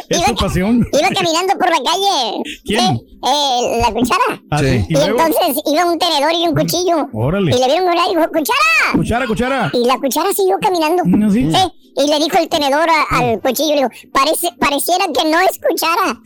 [0.10, 0.88] Es su pasión.
[0.92, 2.44] Iba caminando por la calle.
[2.66, 3.02] ¿Quién?
[3.22, 4.42] Eh, la cuchara.
[4.52, 4.86] Ah, Sí.
[4.90, 7.08] Y, Y entonces iba un tenedor y un cuchillo.
[7.14, 7.52] Órale.
[7.56, 8.94] Y le vieron una y dijo, ¡cuchara!
[8.94, 9.70] cuchara, cuchara.
[9.74, 11.04] Y la cuchara siguió caminando.
[11.06, 11.52] Mm, ¿sí?
[11.52, 11.58] Sí.
[11.98, 16.22] Y le dijo el tenedor a- al cuchillo, le dijo, Parece, pareciera que no escuchara.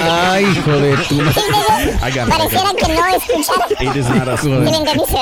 [0.32, 1.16] Ay, joder, tú.
[1.16, 3.66] I Pareciera que no escuchara.
[3.80, 5.18] It is not a ¿Sí le entendiste.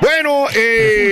[0.00, 1.09] Bueno, eh,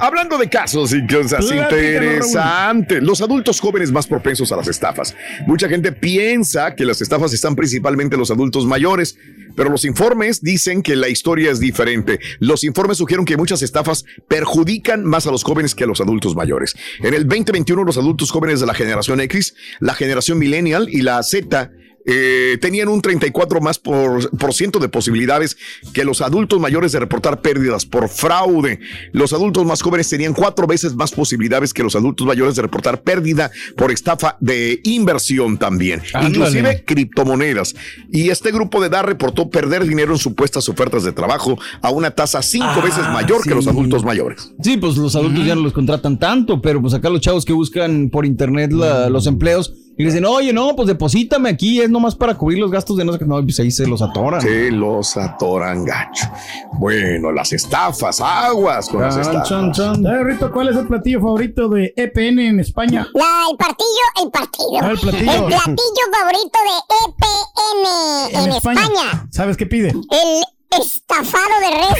[0.00, 5.14] hablando de casos y cosas Platícanos, interesantes, los adultos jóvenes más propensos a las estafas.
[5.46, 9.16] Mucha gente piensa que las estafas están principalmente en los adultos mayores,
[9.56, 12.20] pero los informes dicen que la historia es diferente.
[12.38, 16.36] Los informes sugieren que muchas estafas perjudican más a los jóvenes que a los adultos
[16.36, 16.76] mayores.
[17.00, 21.22] En el 2021, los adultos jóvenes de la generación X, la generación millennial y la
[21.22, 21.70] Z
[22.10, 25.56] eh, tenían un 34 más por, por ciento de posibilidades
[25.92, 28.80] que los adultos mayores de reportar pérdidas por fraude.
[29.12, 33.02] Los adultos más jóvenes tenían cuatro veces más posibilidades que los adultos mayores de reportar
[33.02, 36.28] pérdida por estafa de inversión también, Ándale.
[36.34, 37.74] inclusive criptomonedas.
[38.10, 42.10] Y este grupo de edad reportó perder dinero en supuestas ofertas de trabajo a una
[42.10, 44.52] tasa cinco Ah, veces mayor que los adultos mayores.
[44.62, 47.52] Sí, pues los adultos ya no los contratan tanto, pero pues acá los chavos que
[47.52, 51.90] buscan por internet la- los empleos y les dicen, oye, no, pues deposítame aquí, es
[51.90, 53.24] nomás para cubrir los gastos de no sé qué.
[53.24, 54.40] No, pues ahí se los atoran.
[54.40, 56.30] Se los atoran gacho.
[56.74, 59.48] Bueno, las estafas, aguas con las estafas.
[59.48, 60.00] chan, chan.
[60.00, 63.08] ¿Sabes, Rito, cuál es el platillo favorito de EPN en España?
[63.12, 63.88] La, el partido,
[64.22, 64.78] el partido.
[64.80, 65.32] Ah, el platillo.
[65.32, 69.28] El platillo favorito de EPN en, España.
[69.32, 69.88] ¿Sabes qué pide?
[69.88, 71.96] El estafado de red.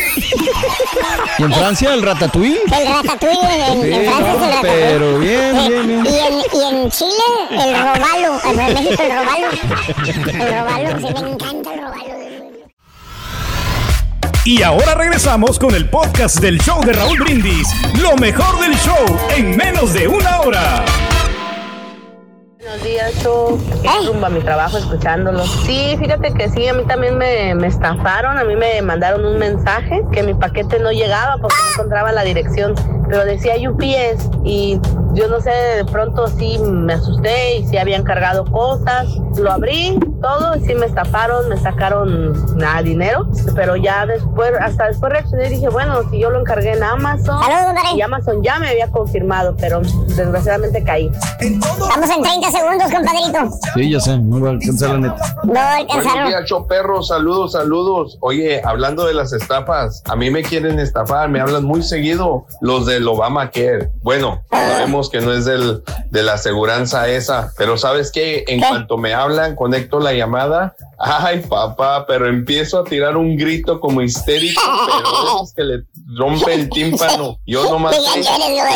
[1.38, 2.60] ¿Y en Francia el ratatouille?
[2.66, 4.60] El ratatouille en, Francia es el ratatouille.
[4.62, 6.06] pero bien, Eh, bien, bien.
[6.06, 7.10] Y en, y en Chile,
[7.50, 8.40] el robalo.
[8.44, 9.48] En México, el robalo.
[10.28, 12.18] El robalo, sí, me encanta el robalo.
[14.44, 17.68] Y ahora regresamos con el podcast del show de Raúl Brindis.
[18.00, 20.84] Lo mejor del show en menos de una hora.
[22.68, 23.14] Buenos días.
[23.82, 25.42] Es rumbo a mi trabajo escuchándolo.
[25.64, 28.36] Sí, fíjate que sí, a mí también me, me estafaron.
[28.36, 32.24] A mí me mandaron un mensaje que mi paquete no llegaba porque no encontraba la
[32.24, 32.74] dirección,
[33.08, 34.78] pero decía UPS y
[35.18, 39.08] yo no sé, de pronto sí me asusté y sí habían cargado cosas.
[39.36, 44.86] Lo abrí todo y sí me estafaron, me sacaron nada, dinero, pero ya después, hasta
[44.86, 47.40] después reaccioné y dije, bueno, si yo lo encargué en Amazon
[47.96, 51.10] y Amazon ya me había confirmado, pero desgraciadamente caí.
[51.40, 53.56] Estamos en 30 segundos, compadrito.
[53.74, 55.36] Sí, ya sé, no va a alcanzar la neta.
[55.42, 56.28] No Buenos alcanzaron.
[56.28, 58.18] días, show perro, saludos, saludos.
[58.20, 62.86] Oye, hablando de las estafas, a mí me quieren estafar, me hablan muy seguido los
[62.86, 63.90] del Obamacare.
[64.02, 68.44] Bueno, sabemos que no es del, de la aseguranza esa, pero ¿sabes qué?
[68.48, 70.74] En cuanto me hablan, conecto la llamada.
[70.98, 75.84] Ay, papá, pero empiezo a tirar un grito como histérico, pero es que le
[76.16, 77.38] rompe el tímpano.
[77.46, 78.20] Yo nomás sé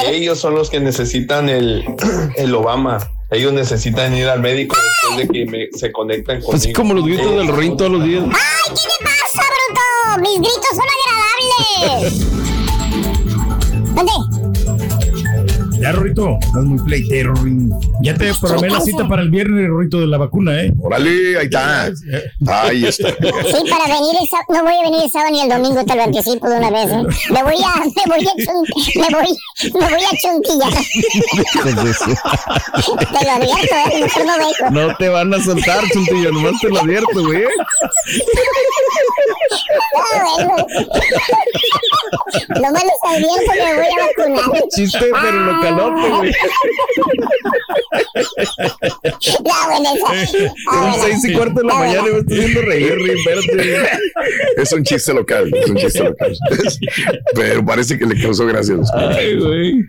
[0.05, 1.85] que ellos son los que necesitan el,
[2.37, 2.99] el Obama.
[3.31, 6.55] Ellos necesitan ir al médico después de que me- se conectan conmigo.
[6.57, 8.25] Así como los gritos del Rorín todos los días.
[8.27, 10.21] ¡Ay, qué te pasa, bruto!
[10.21, 10.87] Mis gritos son
[11.89, 12.29] agradables.
[13.95, 14.13] ¿Dónde?
[15.83, 16.39] Ya, Rorito.
[16.41, 17.35] Estás muy pleitero.
[18.03, 20.73] Ya te programé la cita para el viernes, Rorito, de la vacuna, ¿eh?
[20.81, 21.91] Órale, ahí está.
[22.47, 23.09] Ahí está.
[23.09, 23.17] Sí,
[23.69, 24.47] para venir el sábado.
[24.49, 26.87] No voy a venir el sábado ni el domingo, te lo anticipo de una vez.
[26.91, 27.03] ¿eh?
[27.33, 27.81] Me voy a.
[27.85, 28.33] Me voy a.
[28.45, 29.37] chun- Me voy,
[29.75, 30.73] me voy a chuntillar.
[31.63, 34.01] Te lo advierto, ¿eh?
[34.03, 34.71] Mejor no vengo.
[34.89, 37.43] No te van a soltar, chuntillo, nomás te lo advierto, güey.
[39.97, 40.57] Ah, bueno.
[42.61, 44.63] Nomás les advierto que me voy a vacunar.
[44.71, 46.33] Chiste, pero lo calote, güey.
[49.45, 49.91] La buena.
[50.65, 53.89] Son seis y cuarto de la mañana y me estoy haciendo reír, espérate.
[54.57, 56.37] Es un chiste local, es un chiste local.
[57.35, 59.85] Pero parece que le causó gracia a los Ay, güey.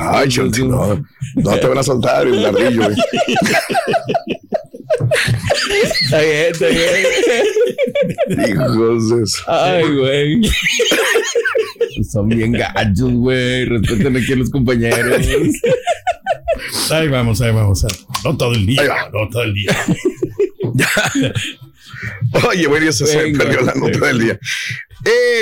[0.00, 1.02] Ay, Chonti, no,
[1.34, 2.96] no te van a soltar el ardillo, güey.
[6.02, 8.50] Está bien, está bien.
[8.50, 9.42] Hijos de eso.
[9.46, 10.40] Ay, güey.
[12.10, 13.64] Son bien gachos, güey.
[13.66, 15.22] Respeten aquí a los compañeros.
[16.90, 17.84] Ahí vamos, ahí vamos.
[18.24, 19.76] No todo el día, no todo el día.
[22.48, 24.38] Oye, bueno, ya se, perdió la nota del día.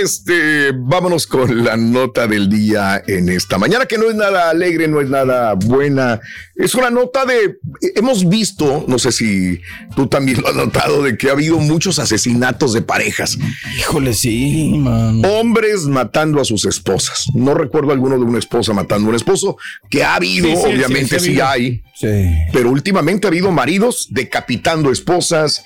[0.03, 4.89] Este, vámonos con la nota del día en esta mañana, que no es nada alegre,
[4.89, 6.21] no es nada buena.
[6.55, 7.57] Es una nota de,
[7.97, 9.63] hemos visto, no sé si
[9.97, 13.39] tú también lo has notado, de que ha habido muchos asesinatos de parejas.
[13.79, 15.23] Híjole, sí, man.
[15.25, 17.25] Hombres matando a sus esposas.
[17.35, 19.57] No recuerdo alguno de una esposa matando a un esposo,
[19.89, 21.73] que ha habido, Sí, sí, obviamente sí, ha habido.
[21.73, 21.83] hay.
[21.95, 22.31] Sí.
[22.53, 25.63] Pero últimamente ha habido maridos decapitando esposas,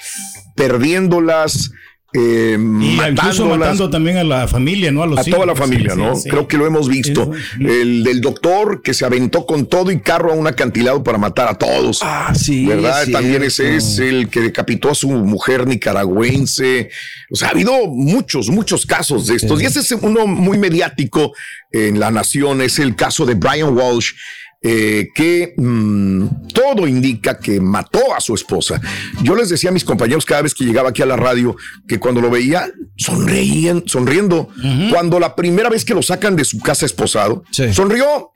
[0.54, 1.72] perdiéndolas,
[2.14, 5.02] eh, Y incluso matando también a la familia, ¿no?
[5.02, 6.16] A los a toda la familia, Sí, ¿no?
[6.16, 6.30] sí, sí.
[6.30, 7.30] Creo que lo hemos visto.
[7.60, 11.48] El del doctor que se aventó con todo y carro a un acantilado para matar
[11.48, 12.00] a todos.
[12.02, 12.64] Ah, sí.
[12.66, 13.02] ¿Verdad?
[13.02, 16.90] es También ese es el que decapitó a su mujer nicaragüense.
[17.30, 19.60] O sea, ha habido muchos, muchos casos de estos.
[19.62, 21.34] Y ese es uno muy mediático
[21.70, 22.62] en la nación.
[22.62, 24.12] Es el caso de Brian Walsh.
[24.60, 28.80] Eh, que mm, todo indica que mató a su esposa.
[29.22, 31.98] Yo les decía a mis compañeros cada vez que llegaba aquí a la radio que
[31.98, 34.48] cuando lo veía sonreían, sonriendo.
[34.90, 38.32] Cuando la primera vez que lo sacan de su casa esposado, sonrió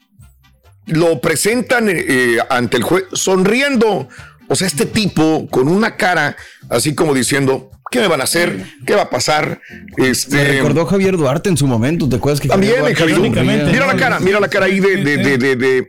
[0.86, 4.08] lo presentan eh, eh, ante el juez sonriendo.
[4.48, 6.36] O sea, este tipo con una cara
[6.68, 8.66] así como diciendo, ¿qué me van a hacer?
[8.84, 9.60] ¿Qué va a pasar?
[9.96, 13.86] Este, Me recordó Javier Duarte en su momento, ¿te acuerdas que también, Javier Duarte mira
[13.86, 15.88] la cara, mira la cara ahí de, de, de, de,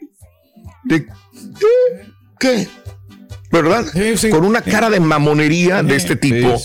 [0.84, 1.08] de- de-
[2.40, 2.68] ¿qué?
[3.52, 3.86] ¿Verdad?
[4.32, 6.60] Con una cara de mamonería de este tipo,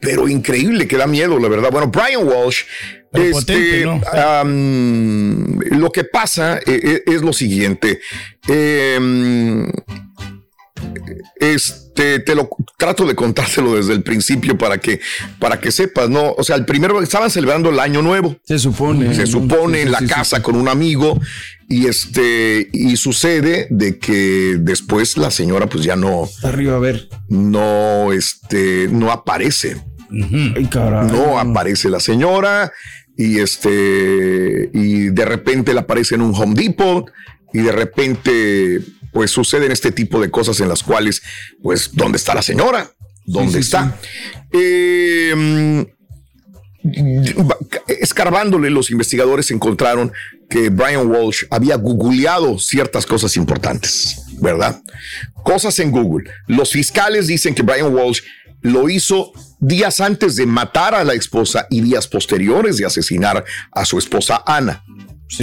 [0.00, 1.70] pero increíble que da miedo, la verdad.
[1.70, 2.62] Bueno, Brian Walsh,
[3.12, 8.00] Pero este, potente, lo que pasa eh, eh, es lo siguiente.
[8.48, 9.70] Em,
[11.40, 15.00] este te lo trato de contártelo desde el principio para que
[15.38, 16.32] para que sepas, ¿no?
[16.32, 18.36] O sea, el primero estaban celebrando el año nuevo.
[18.44, 19.14] Se supone.
[19.14, 21.20] Se supone Sí, en la sí, sí, casa con un amigo
[21.68, 27.08] y este y sucede de que después la señora pues ya no Arriba a ver.
[27.28, 29.76] no este no aparece.
[30.10, 31.06] Ay, caray.
[31.10, 32.72] No aparece la señora
[33.16, 37.10] y este y de repente le aparece en un Home Depot
[37.54, 38.80] y de repente
[39.12, 41.22] pues suceden este tipo de cosas en las cuales
[41.62, 42.90] pues ¿dónde está la señora?
[43.24, 43.96] ¿Dónde sí, está?
[44.52, 45.86] Eh,
[47.86, 50.12] escarbándole los investigadores encontraron
[50.50, 54.82] que Brian Walsh había googleado ciertas cosas importantes, ¿verdad?
[55.44, 56.28] Cosas en Google.
[56.48, 58.22] Los fiscales dicen que Brian Walsh
[58.60, 63.84] lo hizo días antes de matar a la esposa y días posteriores de asesinar a
[63.84, 64.84] su esposa Ana.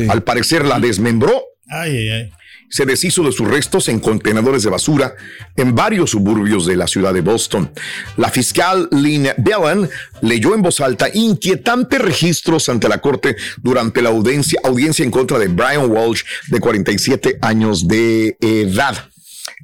[0.10, 2.32] Al parecer la desmembró Ay, ay, ay.
[2.69, 5.15] Se deshizo de sus restos en contenedores de basura
[5.55, 7.71] en varios suburbios de la ciudad de Boston.
[8.17, 9.89] La fiscal Lynn Bellan
[10.21, 15.39] leyó en voz alta inquietantes registros ante la corte durante la audiencia, audiencia en contra
[15.39, 19.10] de Brian Walsh, de 47 años de edad.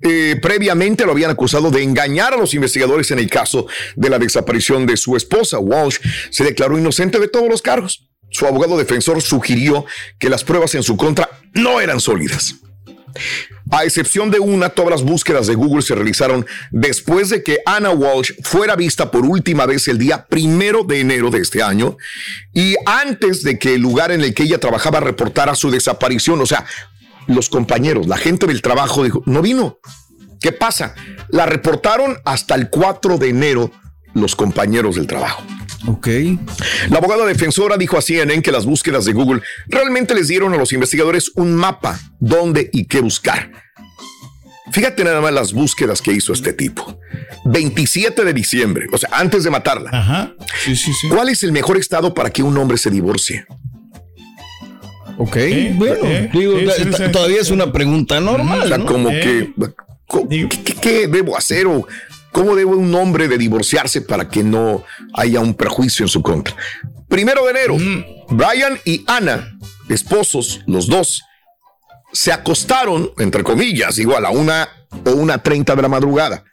[0.01, 4.19] Eh, previamente lo habían acusado de engañar a los investigadores en el caso de la
[4.19, 5.59] desaparición de su esposa.
[5.59, 5.97] Walsh
[6.31, 8.09] se declaró inocente de todos los cargos.
[8.29, 9.85] Su abogado defensor sugirió
[10.19, 12.55] que las pruebas en su contra no eran sólidas.
[13.71, 17.91] A excepción de una, todas las búsquedas de Google se realizaron después de que Anna
[17.91, 21.97] Walsh fuera vista por última vez el día primero de enero de este año
[22.53, 26.41] y antes de que el lugar en el que ella trabajaba reportara su desaparición.
[26.41, 26.65] O sea,
[27.27, 29.79] los compañeros, la gente del trabajo dijo, no vino.
[30.39, 30.93] ¿Qué pasa?
[31.29, 33.71] La reportaron hasta el 4 de enero
[34.13, 35.43] los compañeros del trabajo.
[35.87, 36.07] Ok.
[36.89, 40.57] La abogada defensora dijo a CNN que las búsquedas de Google realmente les dieron a
[40.57, 43.51] los investigadores un mapa dónde y qué buscar.
[44.71, 46.99] Fíjate nada más las búsquedas que hizo este tipo.
[47.45, 49.89] 27 de diciembre, o sea, antes de matarla.
[49.93, 50.33] Ajá.
[51.09, 53.45] ¿Cuál es el mejor estado para que un hombre se divorcie?
[55.17, 55.37] Ok,
[55.75, 55.95] bueno,
[56.33, 57.11] digo, sí, sí, ta- sí.
[57.11, 58.63] todavía es una pregunta normal.
[58.63, 58.85] O sea, ¿no?
[58.85, 59.21] como Eh.
[59.21, 59.53] que,
[60.07, 61.87] co- ¿qué, qué- qué debo hacer o
[62.35, 66.53] cómo debe un hombre de divorciarse para que no haya un prejuicio en su contra?
[67.07, 67.77] Primero de enero,
[68.29, 71.23] Brian y Ana, esposos, los dos,
[72.11, 74.67] se acostaron, entre comillas, igual a una
[75.05, 76.43] o una treinta de la madrugada.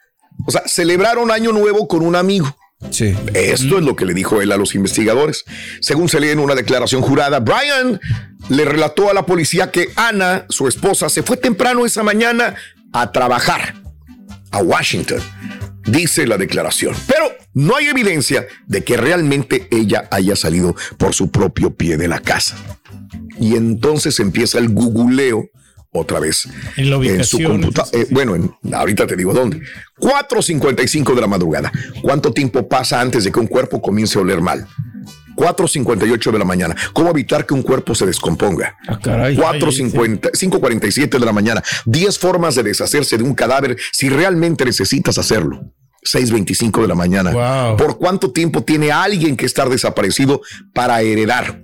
[0.47, 2.55] O sea, celebraron Año Nuevo con un amigo.
[2.89, 3.13] Sí.
[3.33, 5.43] Esto es lo que le dijo él a los investigadores.
[5.81, 7.99] Según se lee en una declaración jurada, Brian
[8.47, 12.55] le relató a la policía que Ana, su esposa, se fue temprano esa mañana
[12.93, 13.75] a trabajar
[14.51, 15.19] a Washington.
[15.85, 16.95] Dice la declaración.
[17.07, 22.07] Pero no hay evidencia de que realmente ella haya salido por su propio pie de
[22.07, 22.55] la casa.
[23.39, 25.49] Y entonces empieza el googleo
[25.95, 28.05] otra vez En la su computadora.
[28.09, 29.61] bueno, en- ahorita te digo dónde.
[29.99, 31.71] 4.55 de la madrugada.
[32.01, 34.67] ¿Cuánto tiempo pasa antes de que un cuerpo comience a oler mal?
[35.35, 36.75] 4.58 de la mañana.
[36.93, 38.75] ¿Cómo evitar que un cuerpo se descomponga?
[38.87, 39.35] Ah, caray.
[39.35, 41.63] 4.50, 5.47 de la mañana.
[41.85, 45.73] 10 formas de deshacerse de un cadáver si realmente necesitas hacerlo.
[46.03, 47.75] 6.25 de la mañana.
[47.77, 50.41] ¿Por cuánto tiempo tiene alguien que estar desaparecido
[50.73, 51.61] para heredar?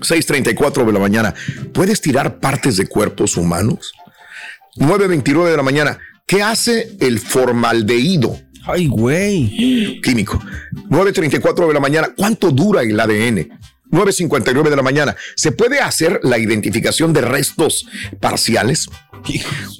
[0.00, 1.34] 6.34 de la mañana.
[1.72, 3.92] ¿Puedes tirar partes de cuerpos humanos?
[4.76, 5.98] 9.29 de la mañana.
[6.26, 8.38] ¿Qué hace el formaldehído?
[8.66, 10.00] Ay, güey.
[10.02, 10.40] Químico.
[10.88, 12.08] 9.34 de la mañana.
[12.16, 13.58] ¿Cuánto dura el ADN?
[13.90, 15.16] 9.59 de la mañana.
[15.36, 17.86] ¿Se puede hacer la identificación de restos
[18.20, 18.88] parciales?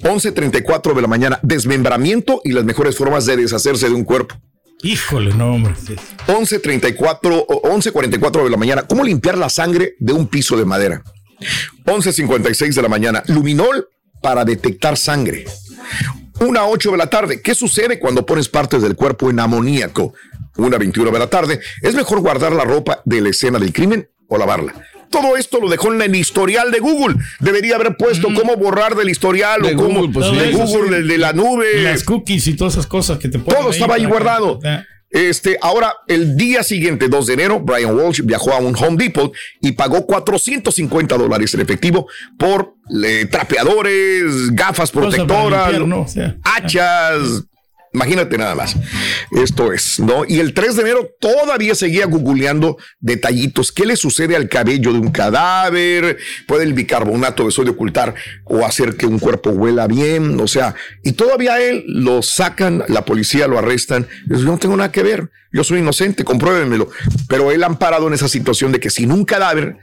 [0.03, 1.39] 11.34 de la mañana.
[1.41, 4.35] Desmembramiento y las mejores formas de deshacerse de un cuerpo.
[4.83, 5.73] Híjole, no, hombre.
[6.27, 8.83] 11.34 o 11.44 de la mañana.
[8.83, 11.03] ¿Cómo limpiar la sangre de un piso de madera?
[11.85, 13.23] 11.56 de la mañana.
[13.27, 13.89] Luminol
[14.21, 15.45] para detectar sangre.
[16.39, 17.41] Una 8 de la tarde.
[17.41, 20.13] ¿Qué sucede cuando pones partes del cuerpo en amoníaco?
[20.57, 21.59] Una 21 de la tarde.
[21.81, 24.73] ¿Es mejor guardar la ropa de la escena del crimen o lavarla?
[25.09, 27.15] Todo esto lo dejó en el historial de Google.
[27.39, 30.93] Debería haber puesto cómo borrar del historial De o cómo Google, pues, de Google, sí.
[30.95, 31.81] de, de la nube.
[31.83, 34.59] Las cookies y todas esas cosas que te ponen Todo estaba ahí para que- guardado.
[35.15, 39.31] Este, ahora, el día siguiente, 2 de enero, Brian Walsh viajó a un Home Depot
[39.61, 46.01] y pagó 450 dólares en efectivo por eh, trapeadores, gafas protectoras, limpiar, ¿no?
[46.01, 47.45] O sea, hachas.
[47.95, 48.75] Imagínate nada más.
[49.31, 50.25] Esto es, ¿no?
[50.27, 53.71] Y el 3 de enero todavía seguía googleando detallitos.
[53.71, 56.17] ¿Qué le sucede al cabello de un cadáver?
[56.45, 60.37] ¿Puede el bicarbonato de sodio ocultar o hacer que un cuerpo huela bien?
[60.41, 64.07] O sea, y todavía él lo sacan, la policía lo arrestan.
[64.27, 65.29] Yo no tengo nada que ver.
[65.53, 66.89] Yo soy inocente, compruébenmelo.
[67.29, 69.77] Pero él amparado en esa situación de que sin un cadáver,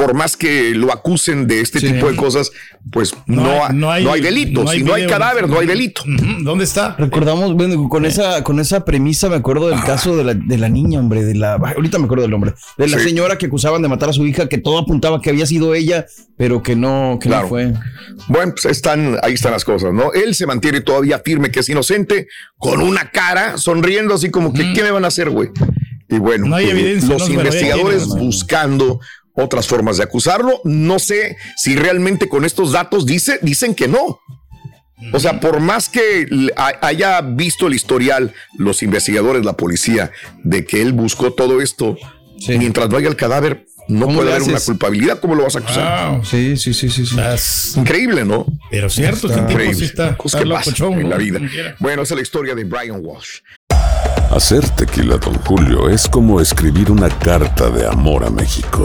[0.00, 2.50] por más que lo acusen de este tipo de cosas,
[2.90, 4.66] pues no, ha- no hay, delito.
[4.66, 6.02] si no hay cadáver, no hay delito.
[6.40, 6.96] ¿Dónde está?
[6.98, 10.70] Recordamos, bueno, con esa, con esa premisa me acuerdo del caso de la, de la
[10.70, 13.04] niña, hombre, de la, ahorita me acuerdo del nombre, de la Sí.
[13.10, 16.06] señora que acusaban de matar a su hija, que todo apuntaba que había sido ella,
[16.38, 17.42] pero que no, que Claro.
[17.42, 17.74] no fue.
[18.28, 20.14] Bueno, pues están, ahí están las cosas, ¿no?
[20.14, 24.72] Él se mantiene todavía firme que es inocente, con una cara, sonriendo así como que,
[24.72, 25.50] ¿qué me van a hacer, güey?
[26.12, 28.98] Y bueno, No hay evidencia, los no, pero ya investigadores buscando
[29.34, 30.60] otras formas de acusarlo.
[30.64, 34.20] No sé si realmente con estos datos dice, dicen que no.
[35.12, 40.12] O sea, por más que haya visto el historial, los investigadores, la policía,
[40.44, 41.96] de que él buscó todo esto,
[42.48, 45.18] mientras no haya el cadáver, no ¿Cómo puede haber una culpabilidad.
[45.18, 46.10] ¿Cómo lo vas a acusar?
[46.12, 46.24] Wow.
[46.24, 47.06] Sí, sí, sí, sí.
[47.06, 47.80] sí.
[47.80, 48.46] Increíble, ¿no?
[48.70, 49.74] Pero cierto, este tipo Increíble.
[49.74, 51.08] sí está, Cosas está que show, en ¿no?
[51.08, 51.40] la vida.
[51.78, 53.40] Bueno, esa es la historia de Brian Walsh.
[54.30, 58.84] Hacer tequila, Don Julio, es como escribir una carta de amor a México.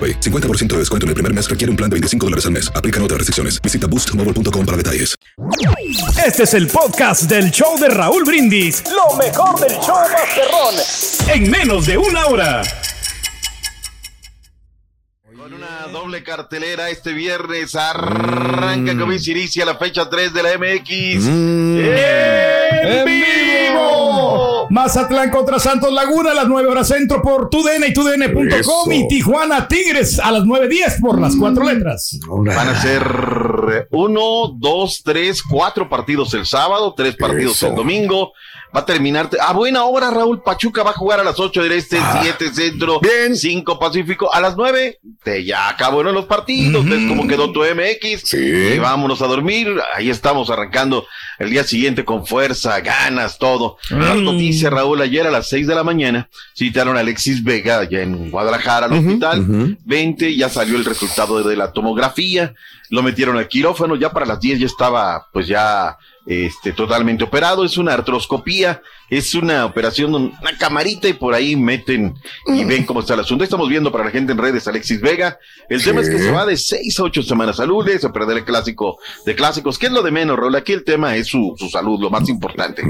[0.01, 0.19] AroPay.
[0.19, 2.71] 50% de descuento en el primer mes requiere un plan de 25 dólares al mes.
[2.73, 3.61] Aplican otras restricciones.
[3.61, 5.15] Visita boostmobile.com para detalles.
[6.25, 8.83] Este es el podcast del show de Raúl Brindis.
[8.85, 10.75] Lo mejor del show Masterrón.
[11.33, 12.61] En menos de una hora.
[15.37, 20.57] Con una doble cartelera este viernes arranca como dice inicia la fecha 3 de la
[20.57, 21.25] MX.
[21.25, 23.50] ¡En vivo!
[24.71, 29.67] Mazatlán contra Santos Laguna a las 9 horas centro por TUDN y TUDN.com y Tijuana
[29.67, 32.17] Tigres a las 9.10 por las cuatro letras.
[32.25, 33.03] Van a ser
[33.91, 37.67] uno, dos, tres, cuatro partidos el sábado, tres partidos Eso.
[37.67, 38.31] el domingo.
[38.73, 40.41] Va a terminar a buena hora, Raúl.
[40.41, 43.01] Pachuca va a jugar a las 8 del este, 7 centro,
[43.33, 48.33] 5 pacífico, a las 9 te ya acabaron los partidos, ves cómo quedó tu MX
[48.33, 49.67] y vámonos a dormir.
[49.93, 51.05] Ahí estamos arrancando
[51.37, 53.77] el día siguiente con fuerza, ganas, todo.
[53.89, 58.01] Las noticias, Raúl, ayer a las 6 de la mañana citaron a Alexis Vega allá
[58.01, 59.77] en Guadalajara al hospital.
[59.83, 62.53] 20, ya salió el resultado de la tomografía,
[62.89, 67.65] lo metieron al quirófano, ya para las 10 ya estaba pues ya este totalmente operado,
[67.65, 72.15] es una artroscopía, es una operación, una camarita y por ahí meten
[72.47, 73.43] y ven cómo está el asunto.
[73.43, 75.37] Estamos viendo para la gente en redes Alexis Vega.
[75.67, 78.45] El tema es que se va de 6 a 8 semanas lunes a perder el
[78.45, 80.55] clásico de clásicos, que es lo de menos, Raúl.
[80.55, 82.83] Aquí el tema es su, su salud, lo más importante.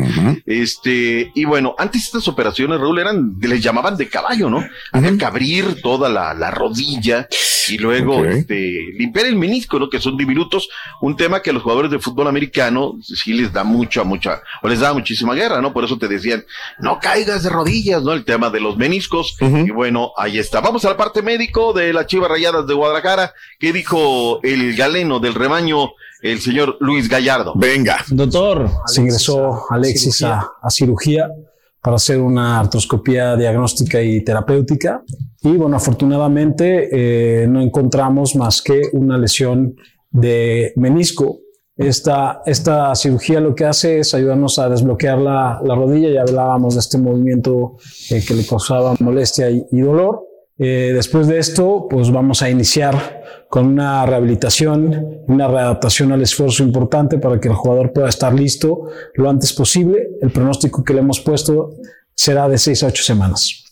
[0.45, 4.63] Este, y bueno, antes estas operaciones, Raúl, eran, les llamaban de caballo, ¿no?
[4.91, 7.27] Había que abrir toda la, la rodilla
[7.69, 9.89] y luego este, limpiar el menisco, ¿no?
[9.89, 10.69] Que son diminutos,
[11.01, 14.79] un tema que los jugadores de fútbol americano sí les da mucha, mucha, o les
[14.79, 15.73] da muchísima guerra, ¿no?
[15.73, 16.43] Por eso te decían,
[16.79, 18.13] no caigas de rodillas, ¿no?
[18.13, 19.35] El tema de los meniscos.
[19.39, 20.61] Y bueno, ahí está.
[20.61, 23.33] Vamos a la parte médico de las Chivas Rayadas de Guadalajara.
[23.59, 25.91] ¿Qué dijo el galeno del rebaño,
[26.21, 27.53] el señor Luis Gallardo?
[27.55, 27.97] Venga.
[28.09, 28.69] Doctor.
[28.85, 31.29] Se ingresó Alexis a, a cirugía
[31.81, 35.01] para hacer una artroscopía diagnóstica y terapéutica.
[35.41, 39.75] Y bueno, afortunadamente eh, no encontramos más que una lesión
[40.11, 41.40] de menisco
[41.77, 46.09] Esta, esta cirugía lo que hace es ayudarnos a desbloquear la, la rodilla.
[46.09, 47.77] Ya hablábamos de este movimiento
[48.09, 50.27] eh, que le causaba molestia y, y dolor.
[50.59, 56.61] Eh, después de esto, pues vamos a iniciar con una rehabilitación, una readaptación al esfuerzo
[56.61, 60.09] importante para que el jugador pueda estar listo lo antes posible.
[60.21, 61.77] El pronóstico que le hemos puesto
[62.13, 63.65] será de seis a ocho semanas.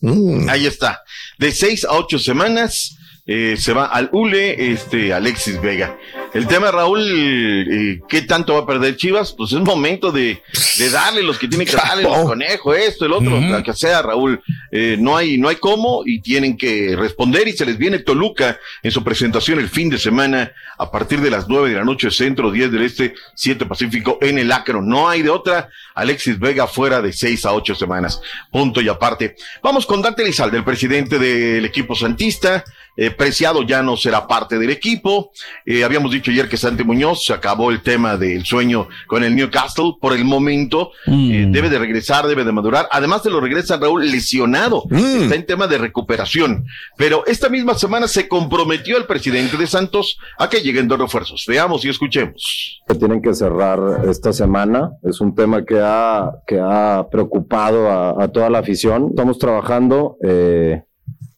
[0.50, 1.04] Ahí está.
[1.38, 2.98] De seis a ocho semanas
[3.28, 5.96] eh, se va al ULE este, Alexis Vega.
[6.34, 9.34] El tema, Raúl, eh, ¿qué tanto va a perder Chivas?
[9.34, 10.42] Pues es momento de,
[10.78, 14.02] de darle los que tiene que darle, los conejos, esto, el otro, lo que sea,
[14.04, 14.40] Raúl.
[14.72, 18.60] Eh, no hay, no hay cómo y tienen que responder y se les viene Toluca
[18.84, 22.12] en su presentación el fin de semana a partir de las nueve de la noche,
[22.12, 24.82] centro, 10 del este, 7 pacífico en el Acro.
[24.82, 25.70] No hay de otra.
[25.96, 28.22] Alexis Vega fuera de seis a ocho semanas.
[28.52, 29.36] Punto y aparte.
[29.62, 32.64] Vamos con Dante Lizalde, el presidente del equipo santista.
[32.96, 35.32] Eh, Preciado ya no será parte del equipo.
[35.66, 39.36] Eh, habíamos dicho ayer que Santi Muñoz se acabó el tema del sueño con el
[39.36, 40.92] Newcastle por el momento.
[41.08, 42.88] Eh, debe de regresar, debe de madurar.
[42.92, 44.84] Además de lo regresa Raúl lesionado.
[44.92, 46.66] Está en tema de recuperación.
[46.98, 51.46] Pero esta misma semana se comprometió el presidente de Santos a que lleguen dos refuerzos.
[51.48, 52.82] Veamos y escuchemos.
[52.88, 54.92] que tienen que cerrar esta semana.
[55.04, 59.08] Es un tema que ha, que ha preocupado a, a toda la afición.
[59.12, 60.18] Estamos trabajando.
[60.24, 60.84] eh,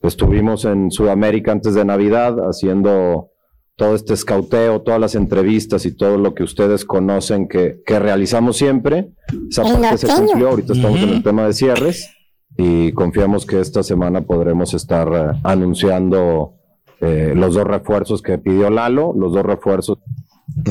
[0.04, 3.31] estuvimos en Sudamérica antes de Navidad haciendo
[3.76, 8.58] todo este escauteo, todas las entrevistas y todo lo que ustedes conocen que, que realizamos
[8.58, 9.12] siempre.
[9.50, 10.50] Esa El parte se cumplió.
[10.50, 12.10] Ahorita estamos en el tema de cierres
[12.58, 16.56] y confiamos que esta semana podremos estar eh, anunciando
[17.00, 20.00] eh, los dos refuerzos que pidió Lalo, los dos refuerzos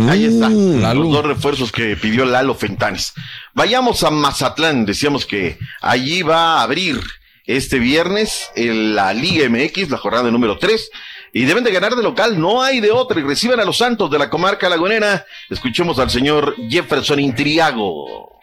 [0.09, 3.13] Ahí está, los dos refuerzos que pidió Lalo Fentanes.
[3.55, 7.01] Vayamos a Mazatlán, decíamos que allí va a abrir
[7.47, 10.91] este viernes en la Liga MX, la jornada número 3,
[11.33, 14.11] y deben de ganar de local, no hay de otra, y reciben a los Santos
[14.11, 15.25] de la comarca lagunera.
[15.49, 18.41] Escuchemos al señor Jefferson Intriago.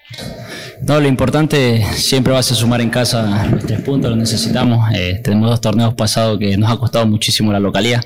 [0.82, 4.90] No, lo importante siempre va a ser sumar en casa los tres puntos, lo necesitamos.
[4.96, 8.02] Eh, tenemos dos torneos pasados que nos ha costado muchísimo la localidad.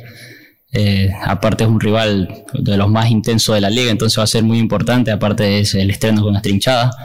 [0.74, 4.28] Eh, aparte es un rival de los más intensos de la liga, entonces va a
[4.28, 5.12] ser muy importante.
[5.12, 6.96] Aparte es el estreno con las trinchadas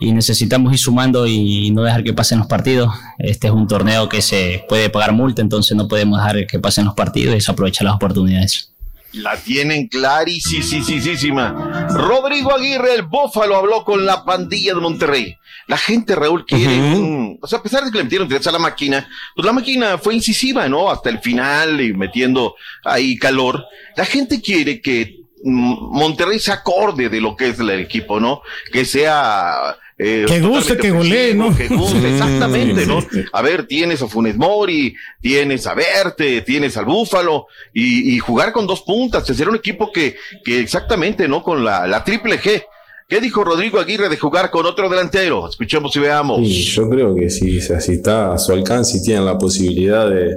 [0.00, 2.92] y necesitamos ir sumando y no dejar que pasen los partidos.
[3.18, 6.84] Este es un torneo que se puede pagar multa, entonces no podemos dejar que pasen
[6.84, 8.72] los partidos y desaprovechar las oportunidades.
[9.12, 11.88] La tienen clarísima.
[11.90, 15.36] Rodrigo Aguirre, el Bófalo, habló con la pandilla de Monterrey.
[15.66, 18.58] La gente, Raúl, quiere O sea, a pesar de que le metieron tres a la
[18.58, 20.90] máquina, pues la máquina fue incisiva, ¿no?
[20.90, 23.64] Hasta el final y metiendo ahí calor.
[23.96, 28.42] La gente quiere que mm, Monterrey se acorde de lo que es el equipo, ¿no?
[28.72, 29.76] Que sea...
[29.98, 31.56] eh, Que guste, que golee, ¿no?
[31.56, 33.04] Que guste, exactamente, ¿no?
[33.32, 38.52] A ver, tienes a Funes Mori, tienes a Verte, tienes al Búfalo, y, y jugar
[38.52, 41.42] con dos puntas, hacer un equipo que, que exactamente, ¿no?
[41.42, 42.62] Con la, la triple G.
[43.08, 45.48] ¿Qué dijo Rodrigo Aguirre de jugar con otro delantero?
[45.48, 46.40] Escuchemos y veamos.
[46.42, 50.36] Y yo creo que si, si está a su alcance y tienen la posibilidad de,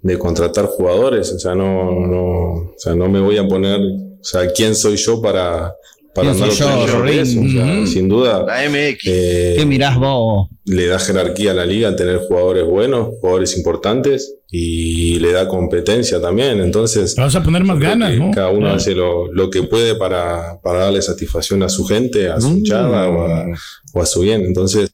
[0.00, 2.22] de contratar jugadores, o sea, no, no,
[2.52, 5.74] o sea, no me voy a poner, o sea, ¿quién soy yo para,
[6.14, 6.80] para ¿Quién andar soy yo?
[6.82, 8.44] O sea, sin duda.
[8.46, 9.02] La MX.
[9.06, 10.48] eh, ¿Qué mirás vos?
[10.64, 16.20] le da jerarquía a la liga tener jugadores buenos, jugadores importantes y le da competencia
[16.20, 16.60] también.
[16.60, 18.30] Entonces, Vas a poner más ganas, ¿no?
[18.30, 18.76] cada uno Claro.
[18.76, 23.08] hace lo, lo que puede para, para darle satisfacción a su gente, a su hinchada
[23.08, 23.46] o a,
[23.94, 24.42] o a su bien.
[24.42, 24.90] Entonces,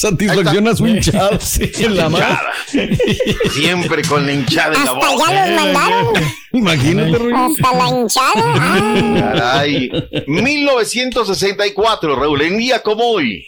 [0.00, 1.38] Satisfacción a su hinchada.
[1.40, 2.38] Sí, en la madre.
[3.52, 5.32] Siempre con la hinchada en la Hasta boca.
[5.32, 6.06] ya los mandaron.
[6.52, 7.36] Imagínate, Ruin.
[7.36, 9.34] Hasta la hinchada.
[9.34, 9.90] Caray.
[10.26, 13.44] 1964, Raúl, en día como hoy,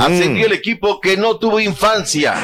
[0.00, 2.34] ascendió el equipo que no tuvo infancia.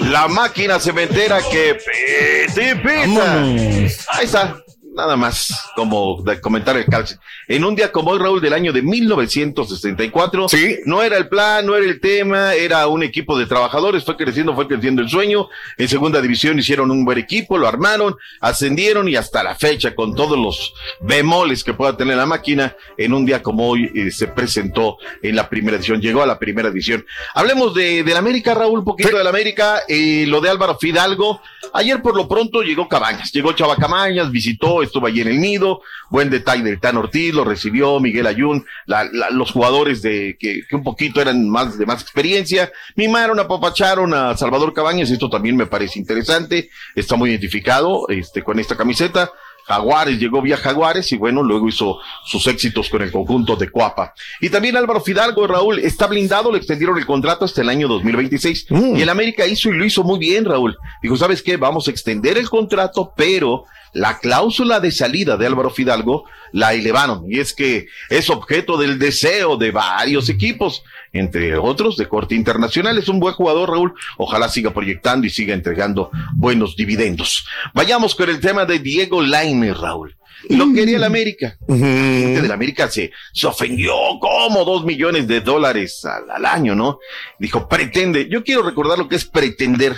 [0.00, 3.42] La máquina cementera que pete, peta.
[3.42, 4.62] Ahí está.
[5.00, 7.16] Nada más como de comentar el calce.
[7.48, 10.46] En un día como hoy, Raúl, del año de 1964,
[10.84, 14.54] no era el plan, no era el tema, era un equipo de trabajadores, fue creciendo,
[14.54, 15.48] fue creciendo el sueño.
[15.78, 20.14] En segunda división hicieron un buen equipo, lo armaron, ascendieron y hasta la fecha, con
[20.14, 24.26] todos los bemoles que pueda tener la máquina, en un día como hoy eh, se
[24.26, 27.06] presentó en la primera edición, llegó a la primera edición.
[27.34, 31.40] Hablemos de, del América, Raúl, un poquito del América, eh, lo de Álvaro Fidalgo.
[31.72, 35.80] Ayer por lo pronto llegó Cabañas, llegó Chava Cabañas, visitó, estuvo allí en el nido,
[36.10, 40.62] buen detalle del Tan Ortiz, lo recibió Miguel Ayun, la- la- los jugadores de que,
[40.68, 45.56] que un poquito eran más de más experiencia, mimaron, apapacharon a Salvador Cabañas, esto también
[45.56, 49.30] me parece interesante, está muy identificado este, con esta camiseta.
[49.66, 54.14] Jaguares, llegó vía Jaguares y bueno, luego hizo sus éxitos con el conjunto de Cuapa.
[54.40, 58.66] Y también Álvaro Fidalgo, Raúl, está blindado, le extendieron el contrato hasta el año 2026.
[58.98, 60.76] Y el América hizo y lo hizo muy bien, Raúl.
[61.02, 61.56] Dijo, ¿sabes qué?
[61.56, 67.24] Vamos a extender el contrato, pero la cláusula de salida de Álvaro Fidalgo la elevaron
[67.28, 70.82] y es que es objeto del deseo de varios equipos,
[71.12, 72.98] entre otros de corte internacional.
[72.98, 73.94] Es un buen jugador, Raúl.
[74.16, 77.46] Ojalá siga proyectando y siga entregando buenos dividendos.
[77.74, 80.16] Vayamos con el tema de Diego Lainez, Raúl.
[80.48, 81.58] Lo quería el América.
[81.68, 86.74] La gente del América se, se ofendió como dos millones de dólares al, al año,
[86.74, 86.98] ¿no?
[87.38, 88.26] Dijo, pretende.
[88.30, 89.94] Yo quiero recordar lo que es pretender.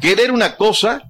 [0.00, 1.09] Querer una cosa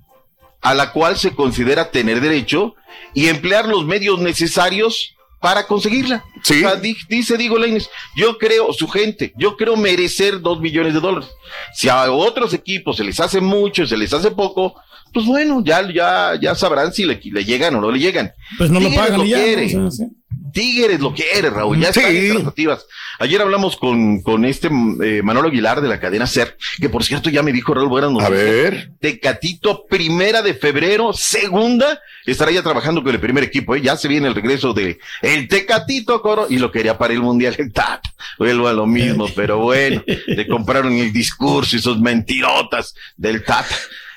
[0.60, 2.74] a la cual se considera tener derecho
[3.14, 6.22] y emplear los medios necesarios para conseguirla.
[6.36, 10.92] O sea, di- dice Diego Lainez, yo creo, su gente, yo creo merecer dos millones
[10.94, 11.30] de dólares.
[11.74, 14.74] Si a otros equipos se les hace mucho, se les hace poco,
[15.14, 18.32] pues bueno, ya, ya, ya sabrán si le, le llegan o no le llegan.
[18.58, 19.74] Pues no lo pagan y ya, quiere.
[19.74, 19.90] ¿no?
[19.90, 20.04] Sí.
[20.52, 21.80] Tigres lo quiere, Raúl.
[21.80, 22.86] Ya están en tratativas.
[23.18, 27.30] Ayer hablamos con, con este eh, Manolo Aguilar de la cadena SER, que por cierto
[27.30, 28.38] ya me dijo Raúl Buenas noticias.
[28.38, 28.90] A ver.
[29.00, 33.74] Tecatito, primera de febrero, segunda, estará ya trabajando con el primer equipo.
[33.74, 33.82] ¿eh?
[33.82, 37.54] Ya se viene el regreso de el Tecatito Coro y lo quería para el Mundial.
[37.58, 38.02] El Tat.
[38.38, 43.66] Vuelvo a lo mismo, pero bueno, le compraron el discurso y sus mentirotas del Tat.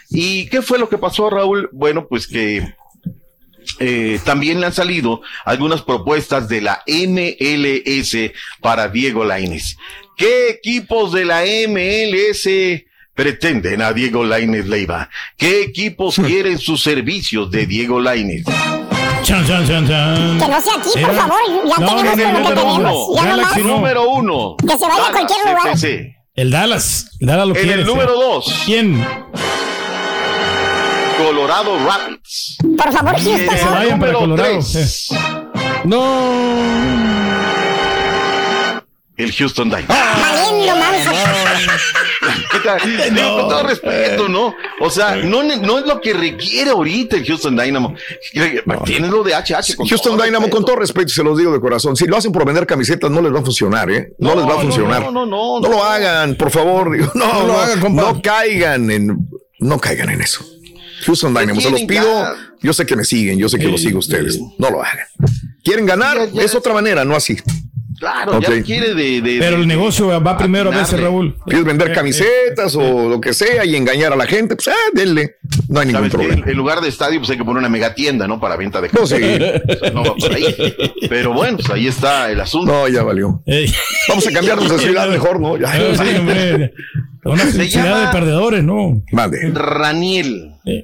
[0.10, 1.70] ¿Y qué fue lo que pasó, Raúl?
[1.72, 2.76] Bueno, pues que
[3.80, 9.78] eh, también le han salido algunas propuestas de la MLS para Diego Lainez.
[10.18, 12.48] ¿Qué equipos de la MLS
[13.14, 15.10] pretenden a Diego Lainez Leiva?
[15.38, 18.44] ¿Qué equipos quieren sus servicios de Diego Lainez?
[19.24, 20.38] Chan, chan, chan, chan.
[20.40, 21.38] Que no sea aquí, por favor.
[21.66, 23.16] Ya No, tenemos no, no, lo que tenemos.
[23.16, 23.76] Ya Galaxy nomás.
[23.78, 24.56] Número uno.
[24.58, 25.68] Que se vaya a cualquier lugar.
[25.74, 26.16] FC.
[26.36, 27.12] El Dallas.
[27.22, 27.82] Dallas lo En quiere.
[27.82, 28.54] el número dos.
[28.66, 29.02] ¿Quién?
[31.18, 32.58] Colorado Rapids.
[32.78, 33.40] Por favor, Houston.
[33.40, 34.60] el se vayan para número Colorado.
[34.72, 35.08] tres,
[35.86, 37.54] No.
[39.16, 39.94] El Houston Dynamo.
[43.14, 44.56] Digo, con todo respeto, ¿no?
[44.82, 47.94] O sea, no, no es lo que requiere ahorita el Houston Dynamo.
[48.86, 49.76] Tienes lo de HH.
[49.76, 51.96] con Houston todo Dynamo, con todo respeto, se los digo de corazón.
[51.96, 54.14] Si lo hacen por vender camisetas, no les va a funcionar, ¿eh?
[54.18, 55.02] No, No, les va a no, funcionar.
[55.02, 55.70] no, no, no, No no.
[55.70, 56.98] lo hagan, por favor.
[56.98, 59.18] No, No no, lo hagan, no caigan en,
[59.60, 60.44] no caigan en eso.
[61.06, 62.36] Houston Dynamo, se los pido.
[62.62, 64.40] Yo sé que me siguen, yo sé que los sigo a ustedes.
[64.58, 65.06] No lo hagan.
[65.64, 66.18] ¿Quieren ganar?
[66.18, 66.42] Ya, ya.
[66.44, 67.38] Es otra manera, no así.
[68.00, 68.50] Claro, Ok.
[68.50, 71.00] ya quiere de, de- Pero el negocio va primero a veces.
[71.00, 71.38] Raúl.
[71.46, 74.56] ¿Quieres vender Eh, camisetas o lo que sea y engañar a la gente?
[74.58, 75.38] Pues, ah, denle.
[75.70, 76.44] No hay ningún problema.
[76.46, 78.42] En, lugar de estadio, pues hay que poner una megatienda, ¿no?
[78.42, 79.14] Para venta de No, sí.
[79.14, 80.54] O sea, no va por ahí.
[81.08, 82.74] Pero bueno, pues ahí está el asunto.
[82.74, 83.42] No, ya valió.
[83.46, 83.72] Ey.
[84.10, 85.58] Vamos a cambiarnos de ciudad mejor, ¿no?
[85.58, 85.74] Ya.
[85.78, 86.74] Eh, sí, hombre.
[87.24, 89.02] Una llama- de perdedores, ¿no?
[89.14, 89.50] Mande.
[89.54, 90.56] Raniel.
[90.66, 90.84] Eh.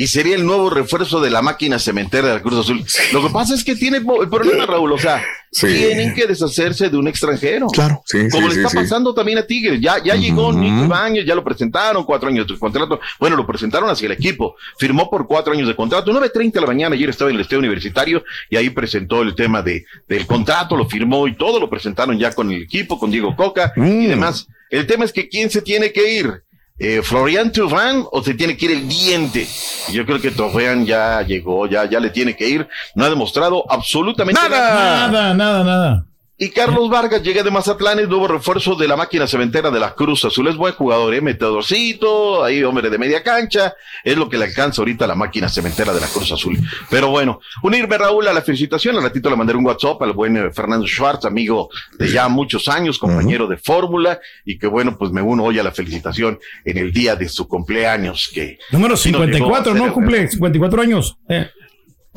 [0.00, 2.84] Y sería el nuevo refuerzo de la máquina cementera de la Cruz Azul.
[3.12, 4.92] Lo que pasa es que tiene el problema, Raúl.
[4.92, 5.20] O sea,
[5.50, 5.66] Sí.
[5.66, 7.66] tienen que deshacerse de un extranjero.
[7.66, 9.80] Claro, sí, Como le está pasando también a Tigres.
[9.80, 13.00] Ya, ya llegó Nico Ibáñez, ya lo presentaron, cuatro años de contrato.
[13.18, 14.54] Bueno, lo presentaron hacia el equipo.
[14.78, 16.12] Firmó por cuatro años de contrato.
[16.12, 19.62] 9.30 de la mañana, ayer estaba en el estadio universitario y ahí presentó el tema
[19.62, 23.34] de, del contrato, lo firmó y todo lo presentaron ya con el equipo, con Diego
[23.34, 24.08] Coca y Mm.
[24.10, 24.46] demás.
[24.70, 26.42] El tema es que quién se tiene que ir.
[26.78, 29.46] Eh, Florian Thauvin o se tiene que ir el diente.
[29.90, 32.68] Yo creo que Thauvin ya llegó, ya, ya le tiene que ir.
[32.94, 35.08] No ha demostrado absolutamente Nada.
[35.08, 36.06] Nada, nada, nada.
[36.40, 39.94] Y Carlos Vargas llega de Mazatlán, es nuevo refuerzo de la máquina cementera de la
[39.94, 40.46] Cruz Azul.
[40.46, 41.20] Es buen jugador, ¿eh?
[41.20, 43.74] Metedorcito, ahí hombre de media cancha.
[44.04, 46.56] Es lo que le alcanza ahorita a la máquina cementera de la Cruz Azul.
[46.90, 48.96] Pero bueno, unirme Raúl a la felicitación.
[48.96, 52.68] Al ratito le mandaré un WhatsApp al buen eh, Fernando Schwartz, amigo de ya muchos
[52.68, 54.20] años, compañero de fórmula.
[54.44, 57.48] Y que bueno, pues me uno hoy a la felicitación en el día de su
[57.48, 58.30] cumpleaños.
[58.32, 59.86] Que Número sí nos llegó a 54, hacer ¿no?
[59.88, 61.16] el- Cumple 54 años.
[61.28, 61.50] Eh.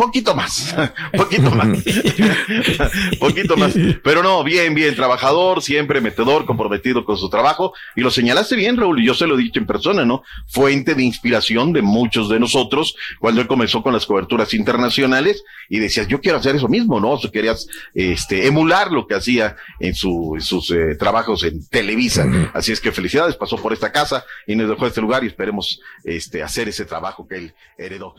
[0.01, 0.75] Poquito más,
[1.15, 1.67] poquito más,
[3.19, 3.75] poquito más.
[4.03, 7.75] Pero no, bien, bien, trabajador, siempre metedor, comprometido con su trabajo.
[7.95, 10.23] Y lo señalaste bien, Raúl, y yo se lo he dicho en persona, ¿no?
[10.47, 15.77] Fuente de inspiración de muchos de nosotros cuando él comenzó con las coberturas internacionales y
[15.77, 17.11] decías, yo quiero hacer eso mismo, ¿no?
[17.11, 21.63] O sea, querías este, emular lo que hacía en, su, en sus eh, trabajos en
[21.67, 22.25] Televisa.
[22.55, 25.79] Así es que felicidades, pasó por esta casa y nos dejó este lugar y esperemos
[26.03, 28.15] este, hacer ese trabajo que él heredó.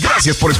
[0.00, 0.59] Gracias por escuchar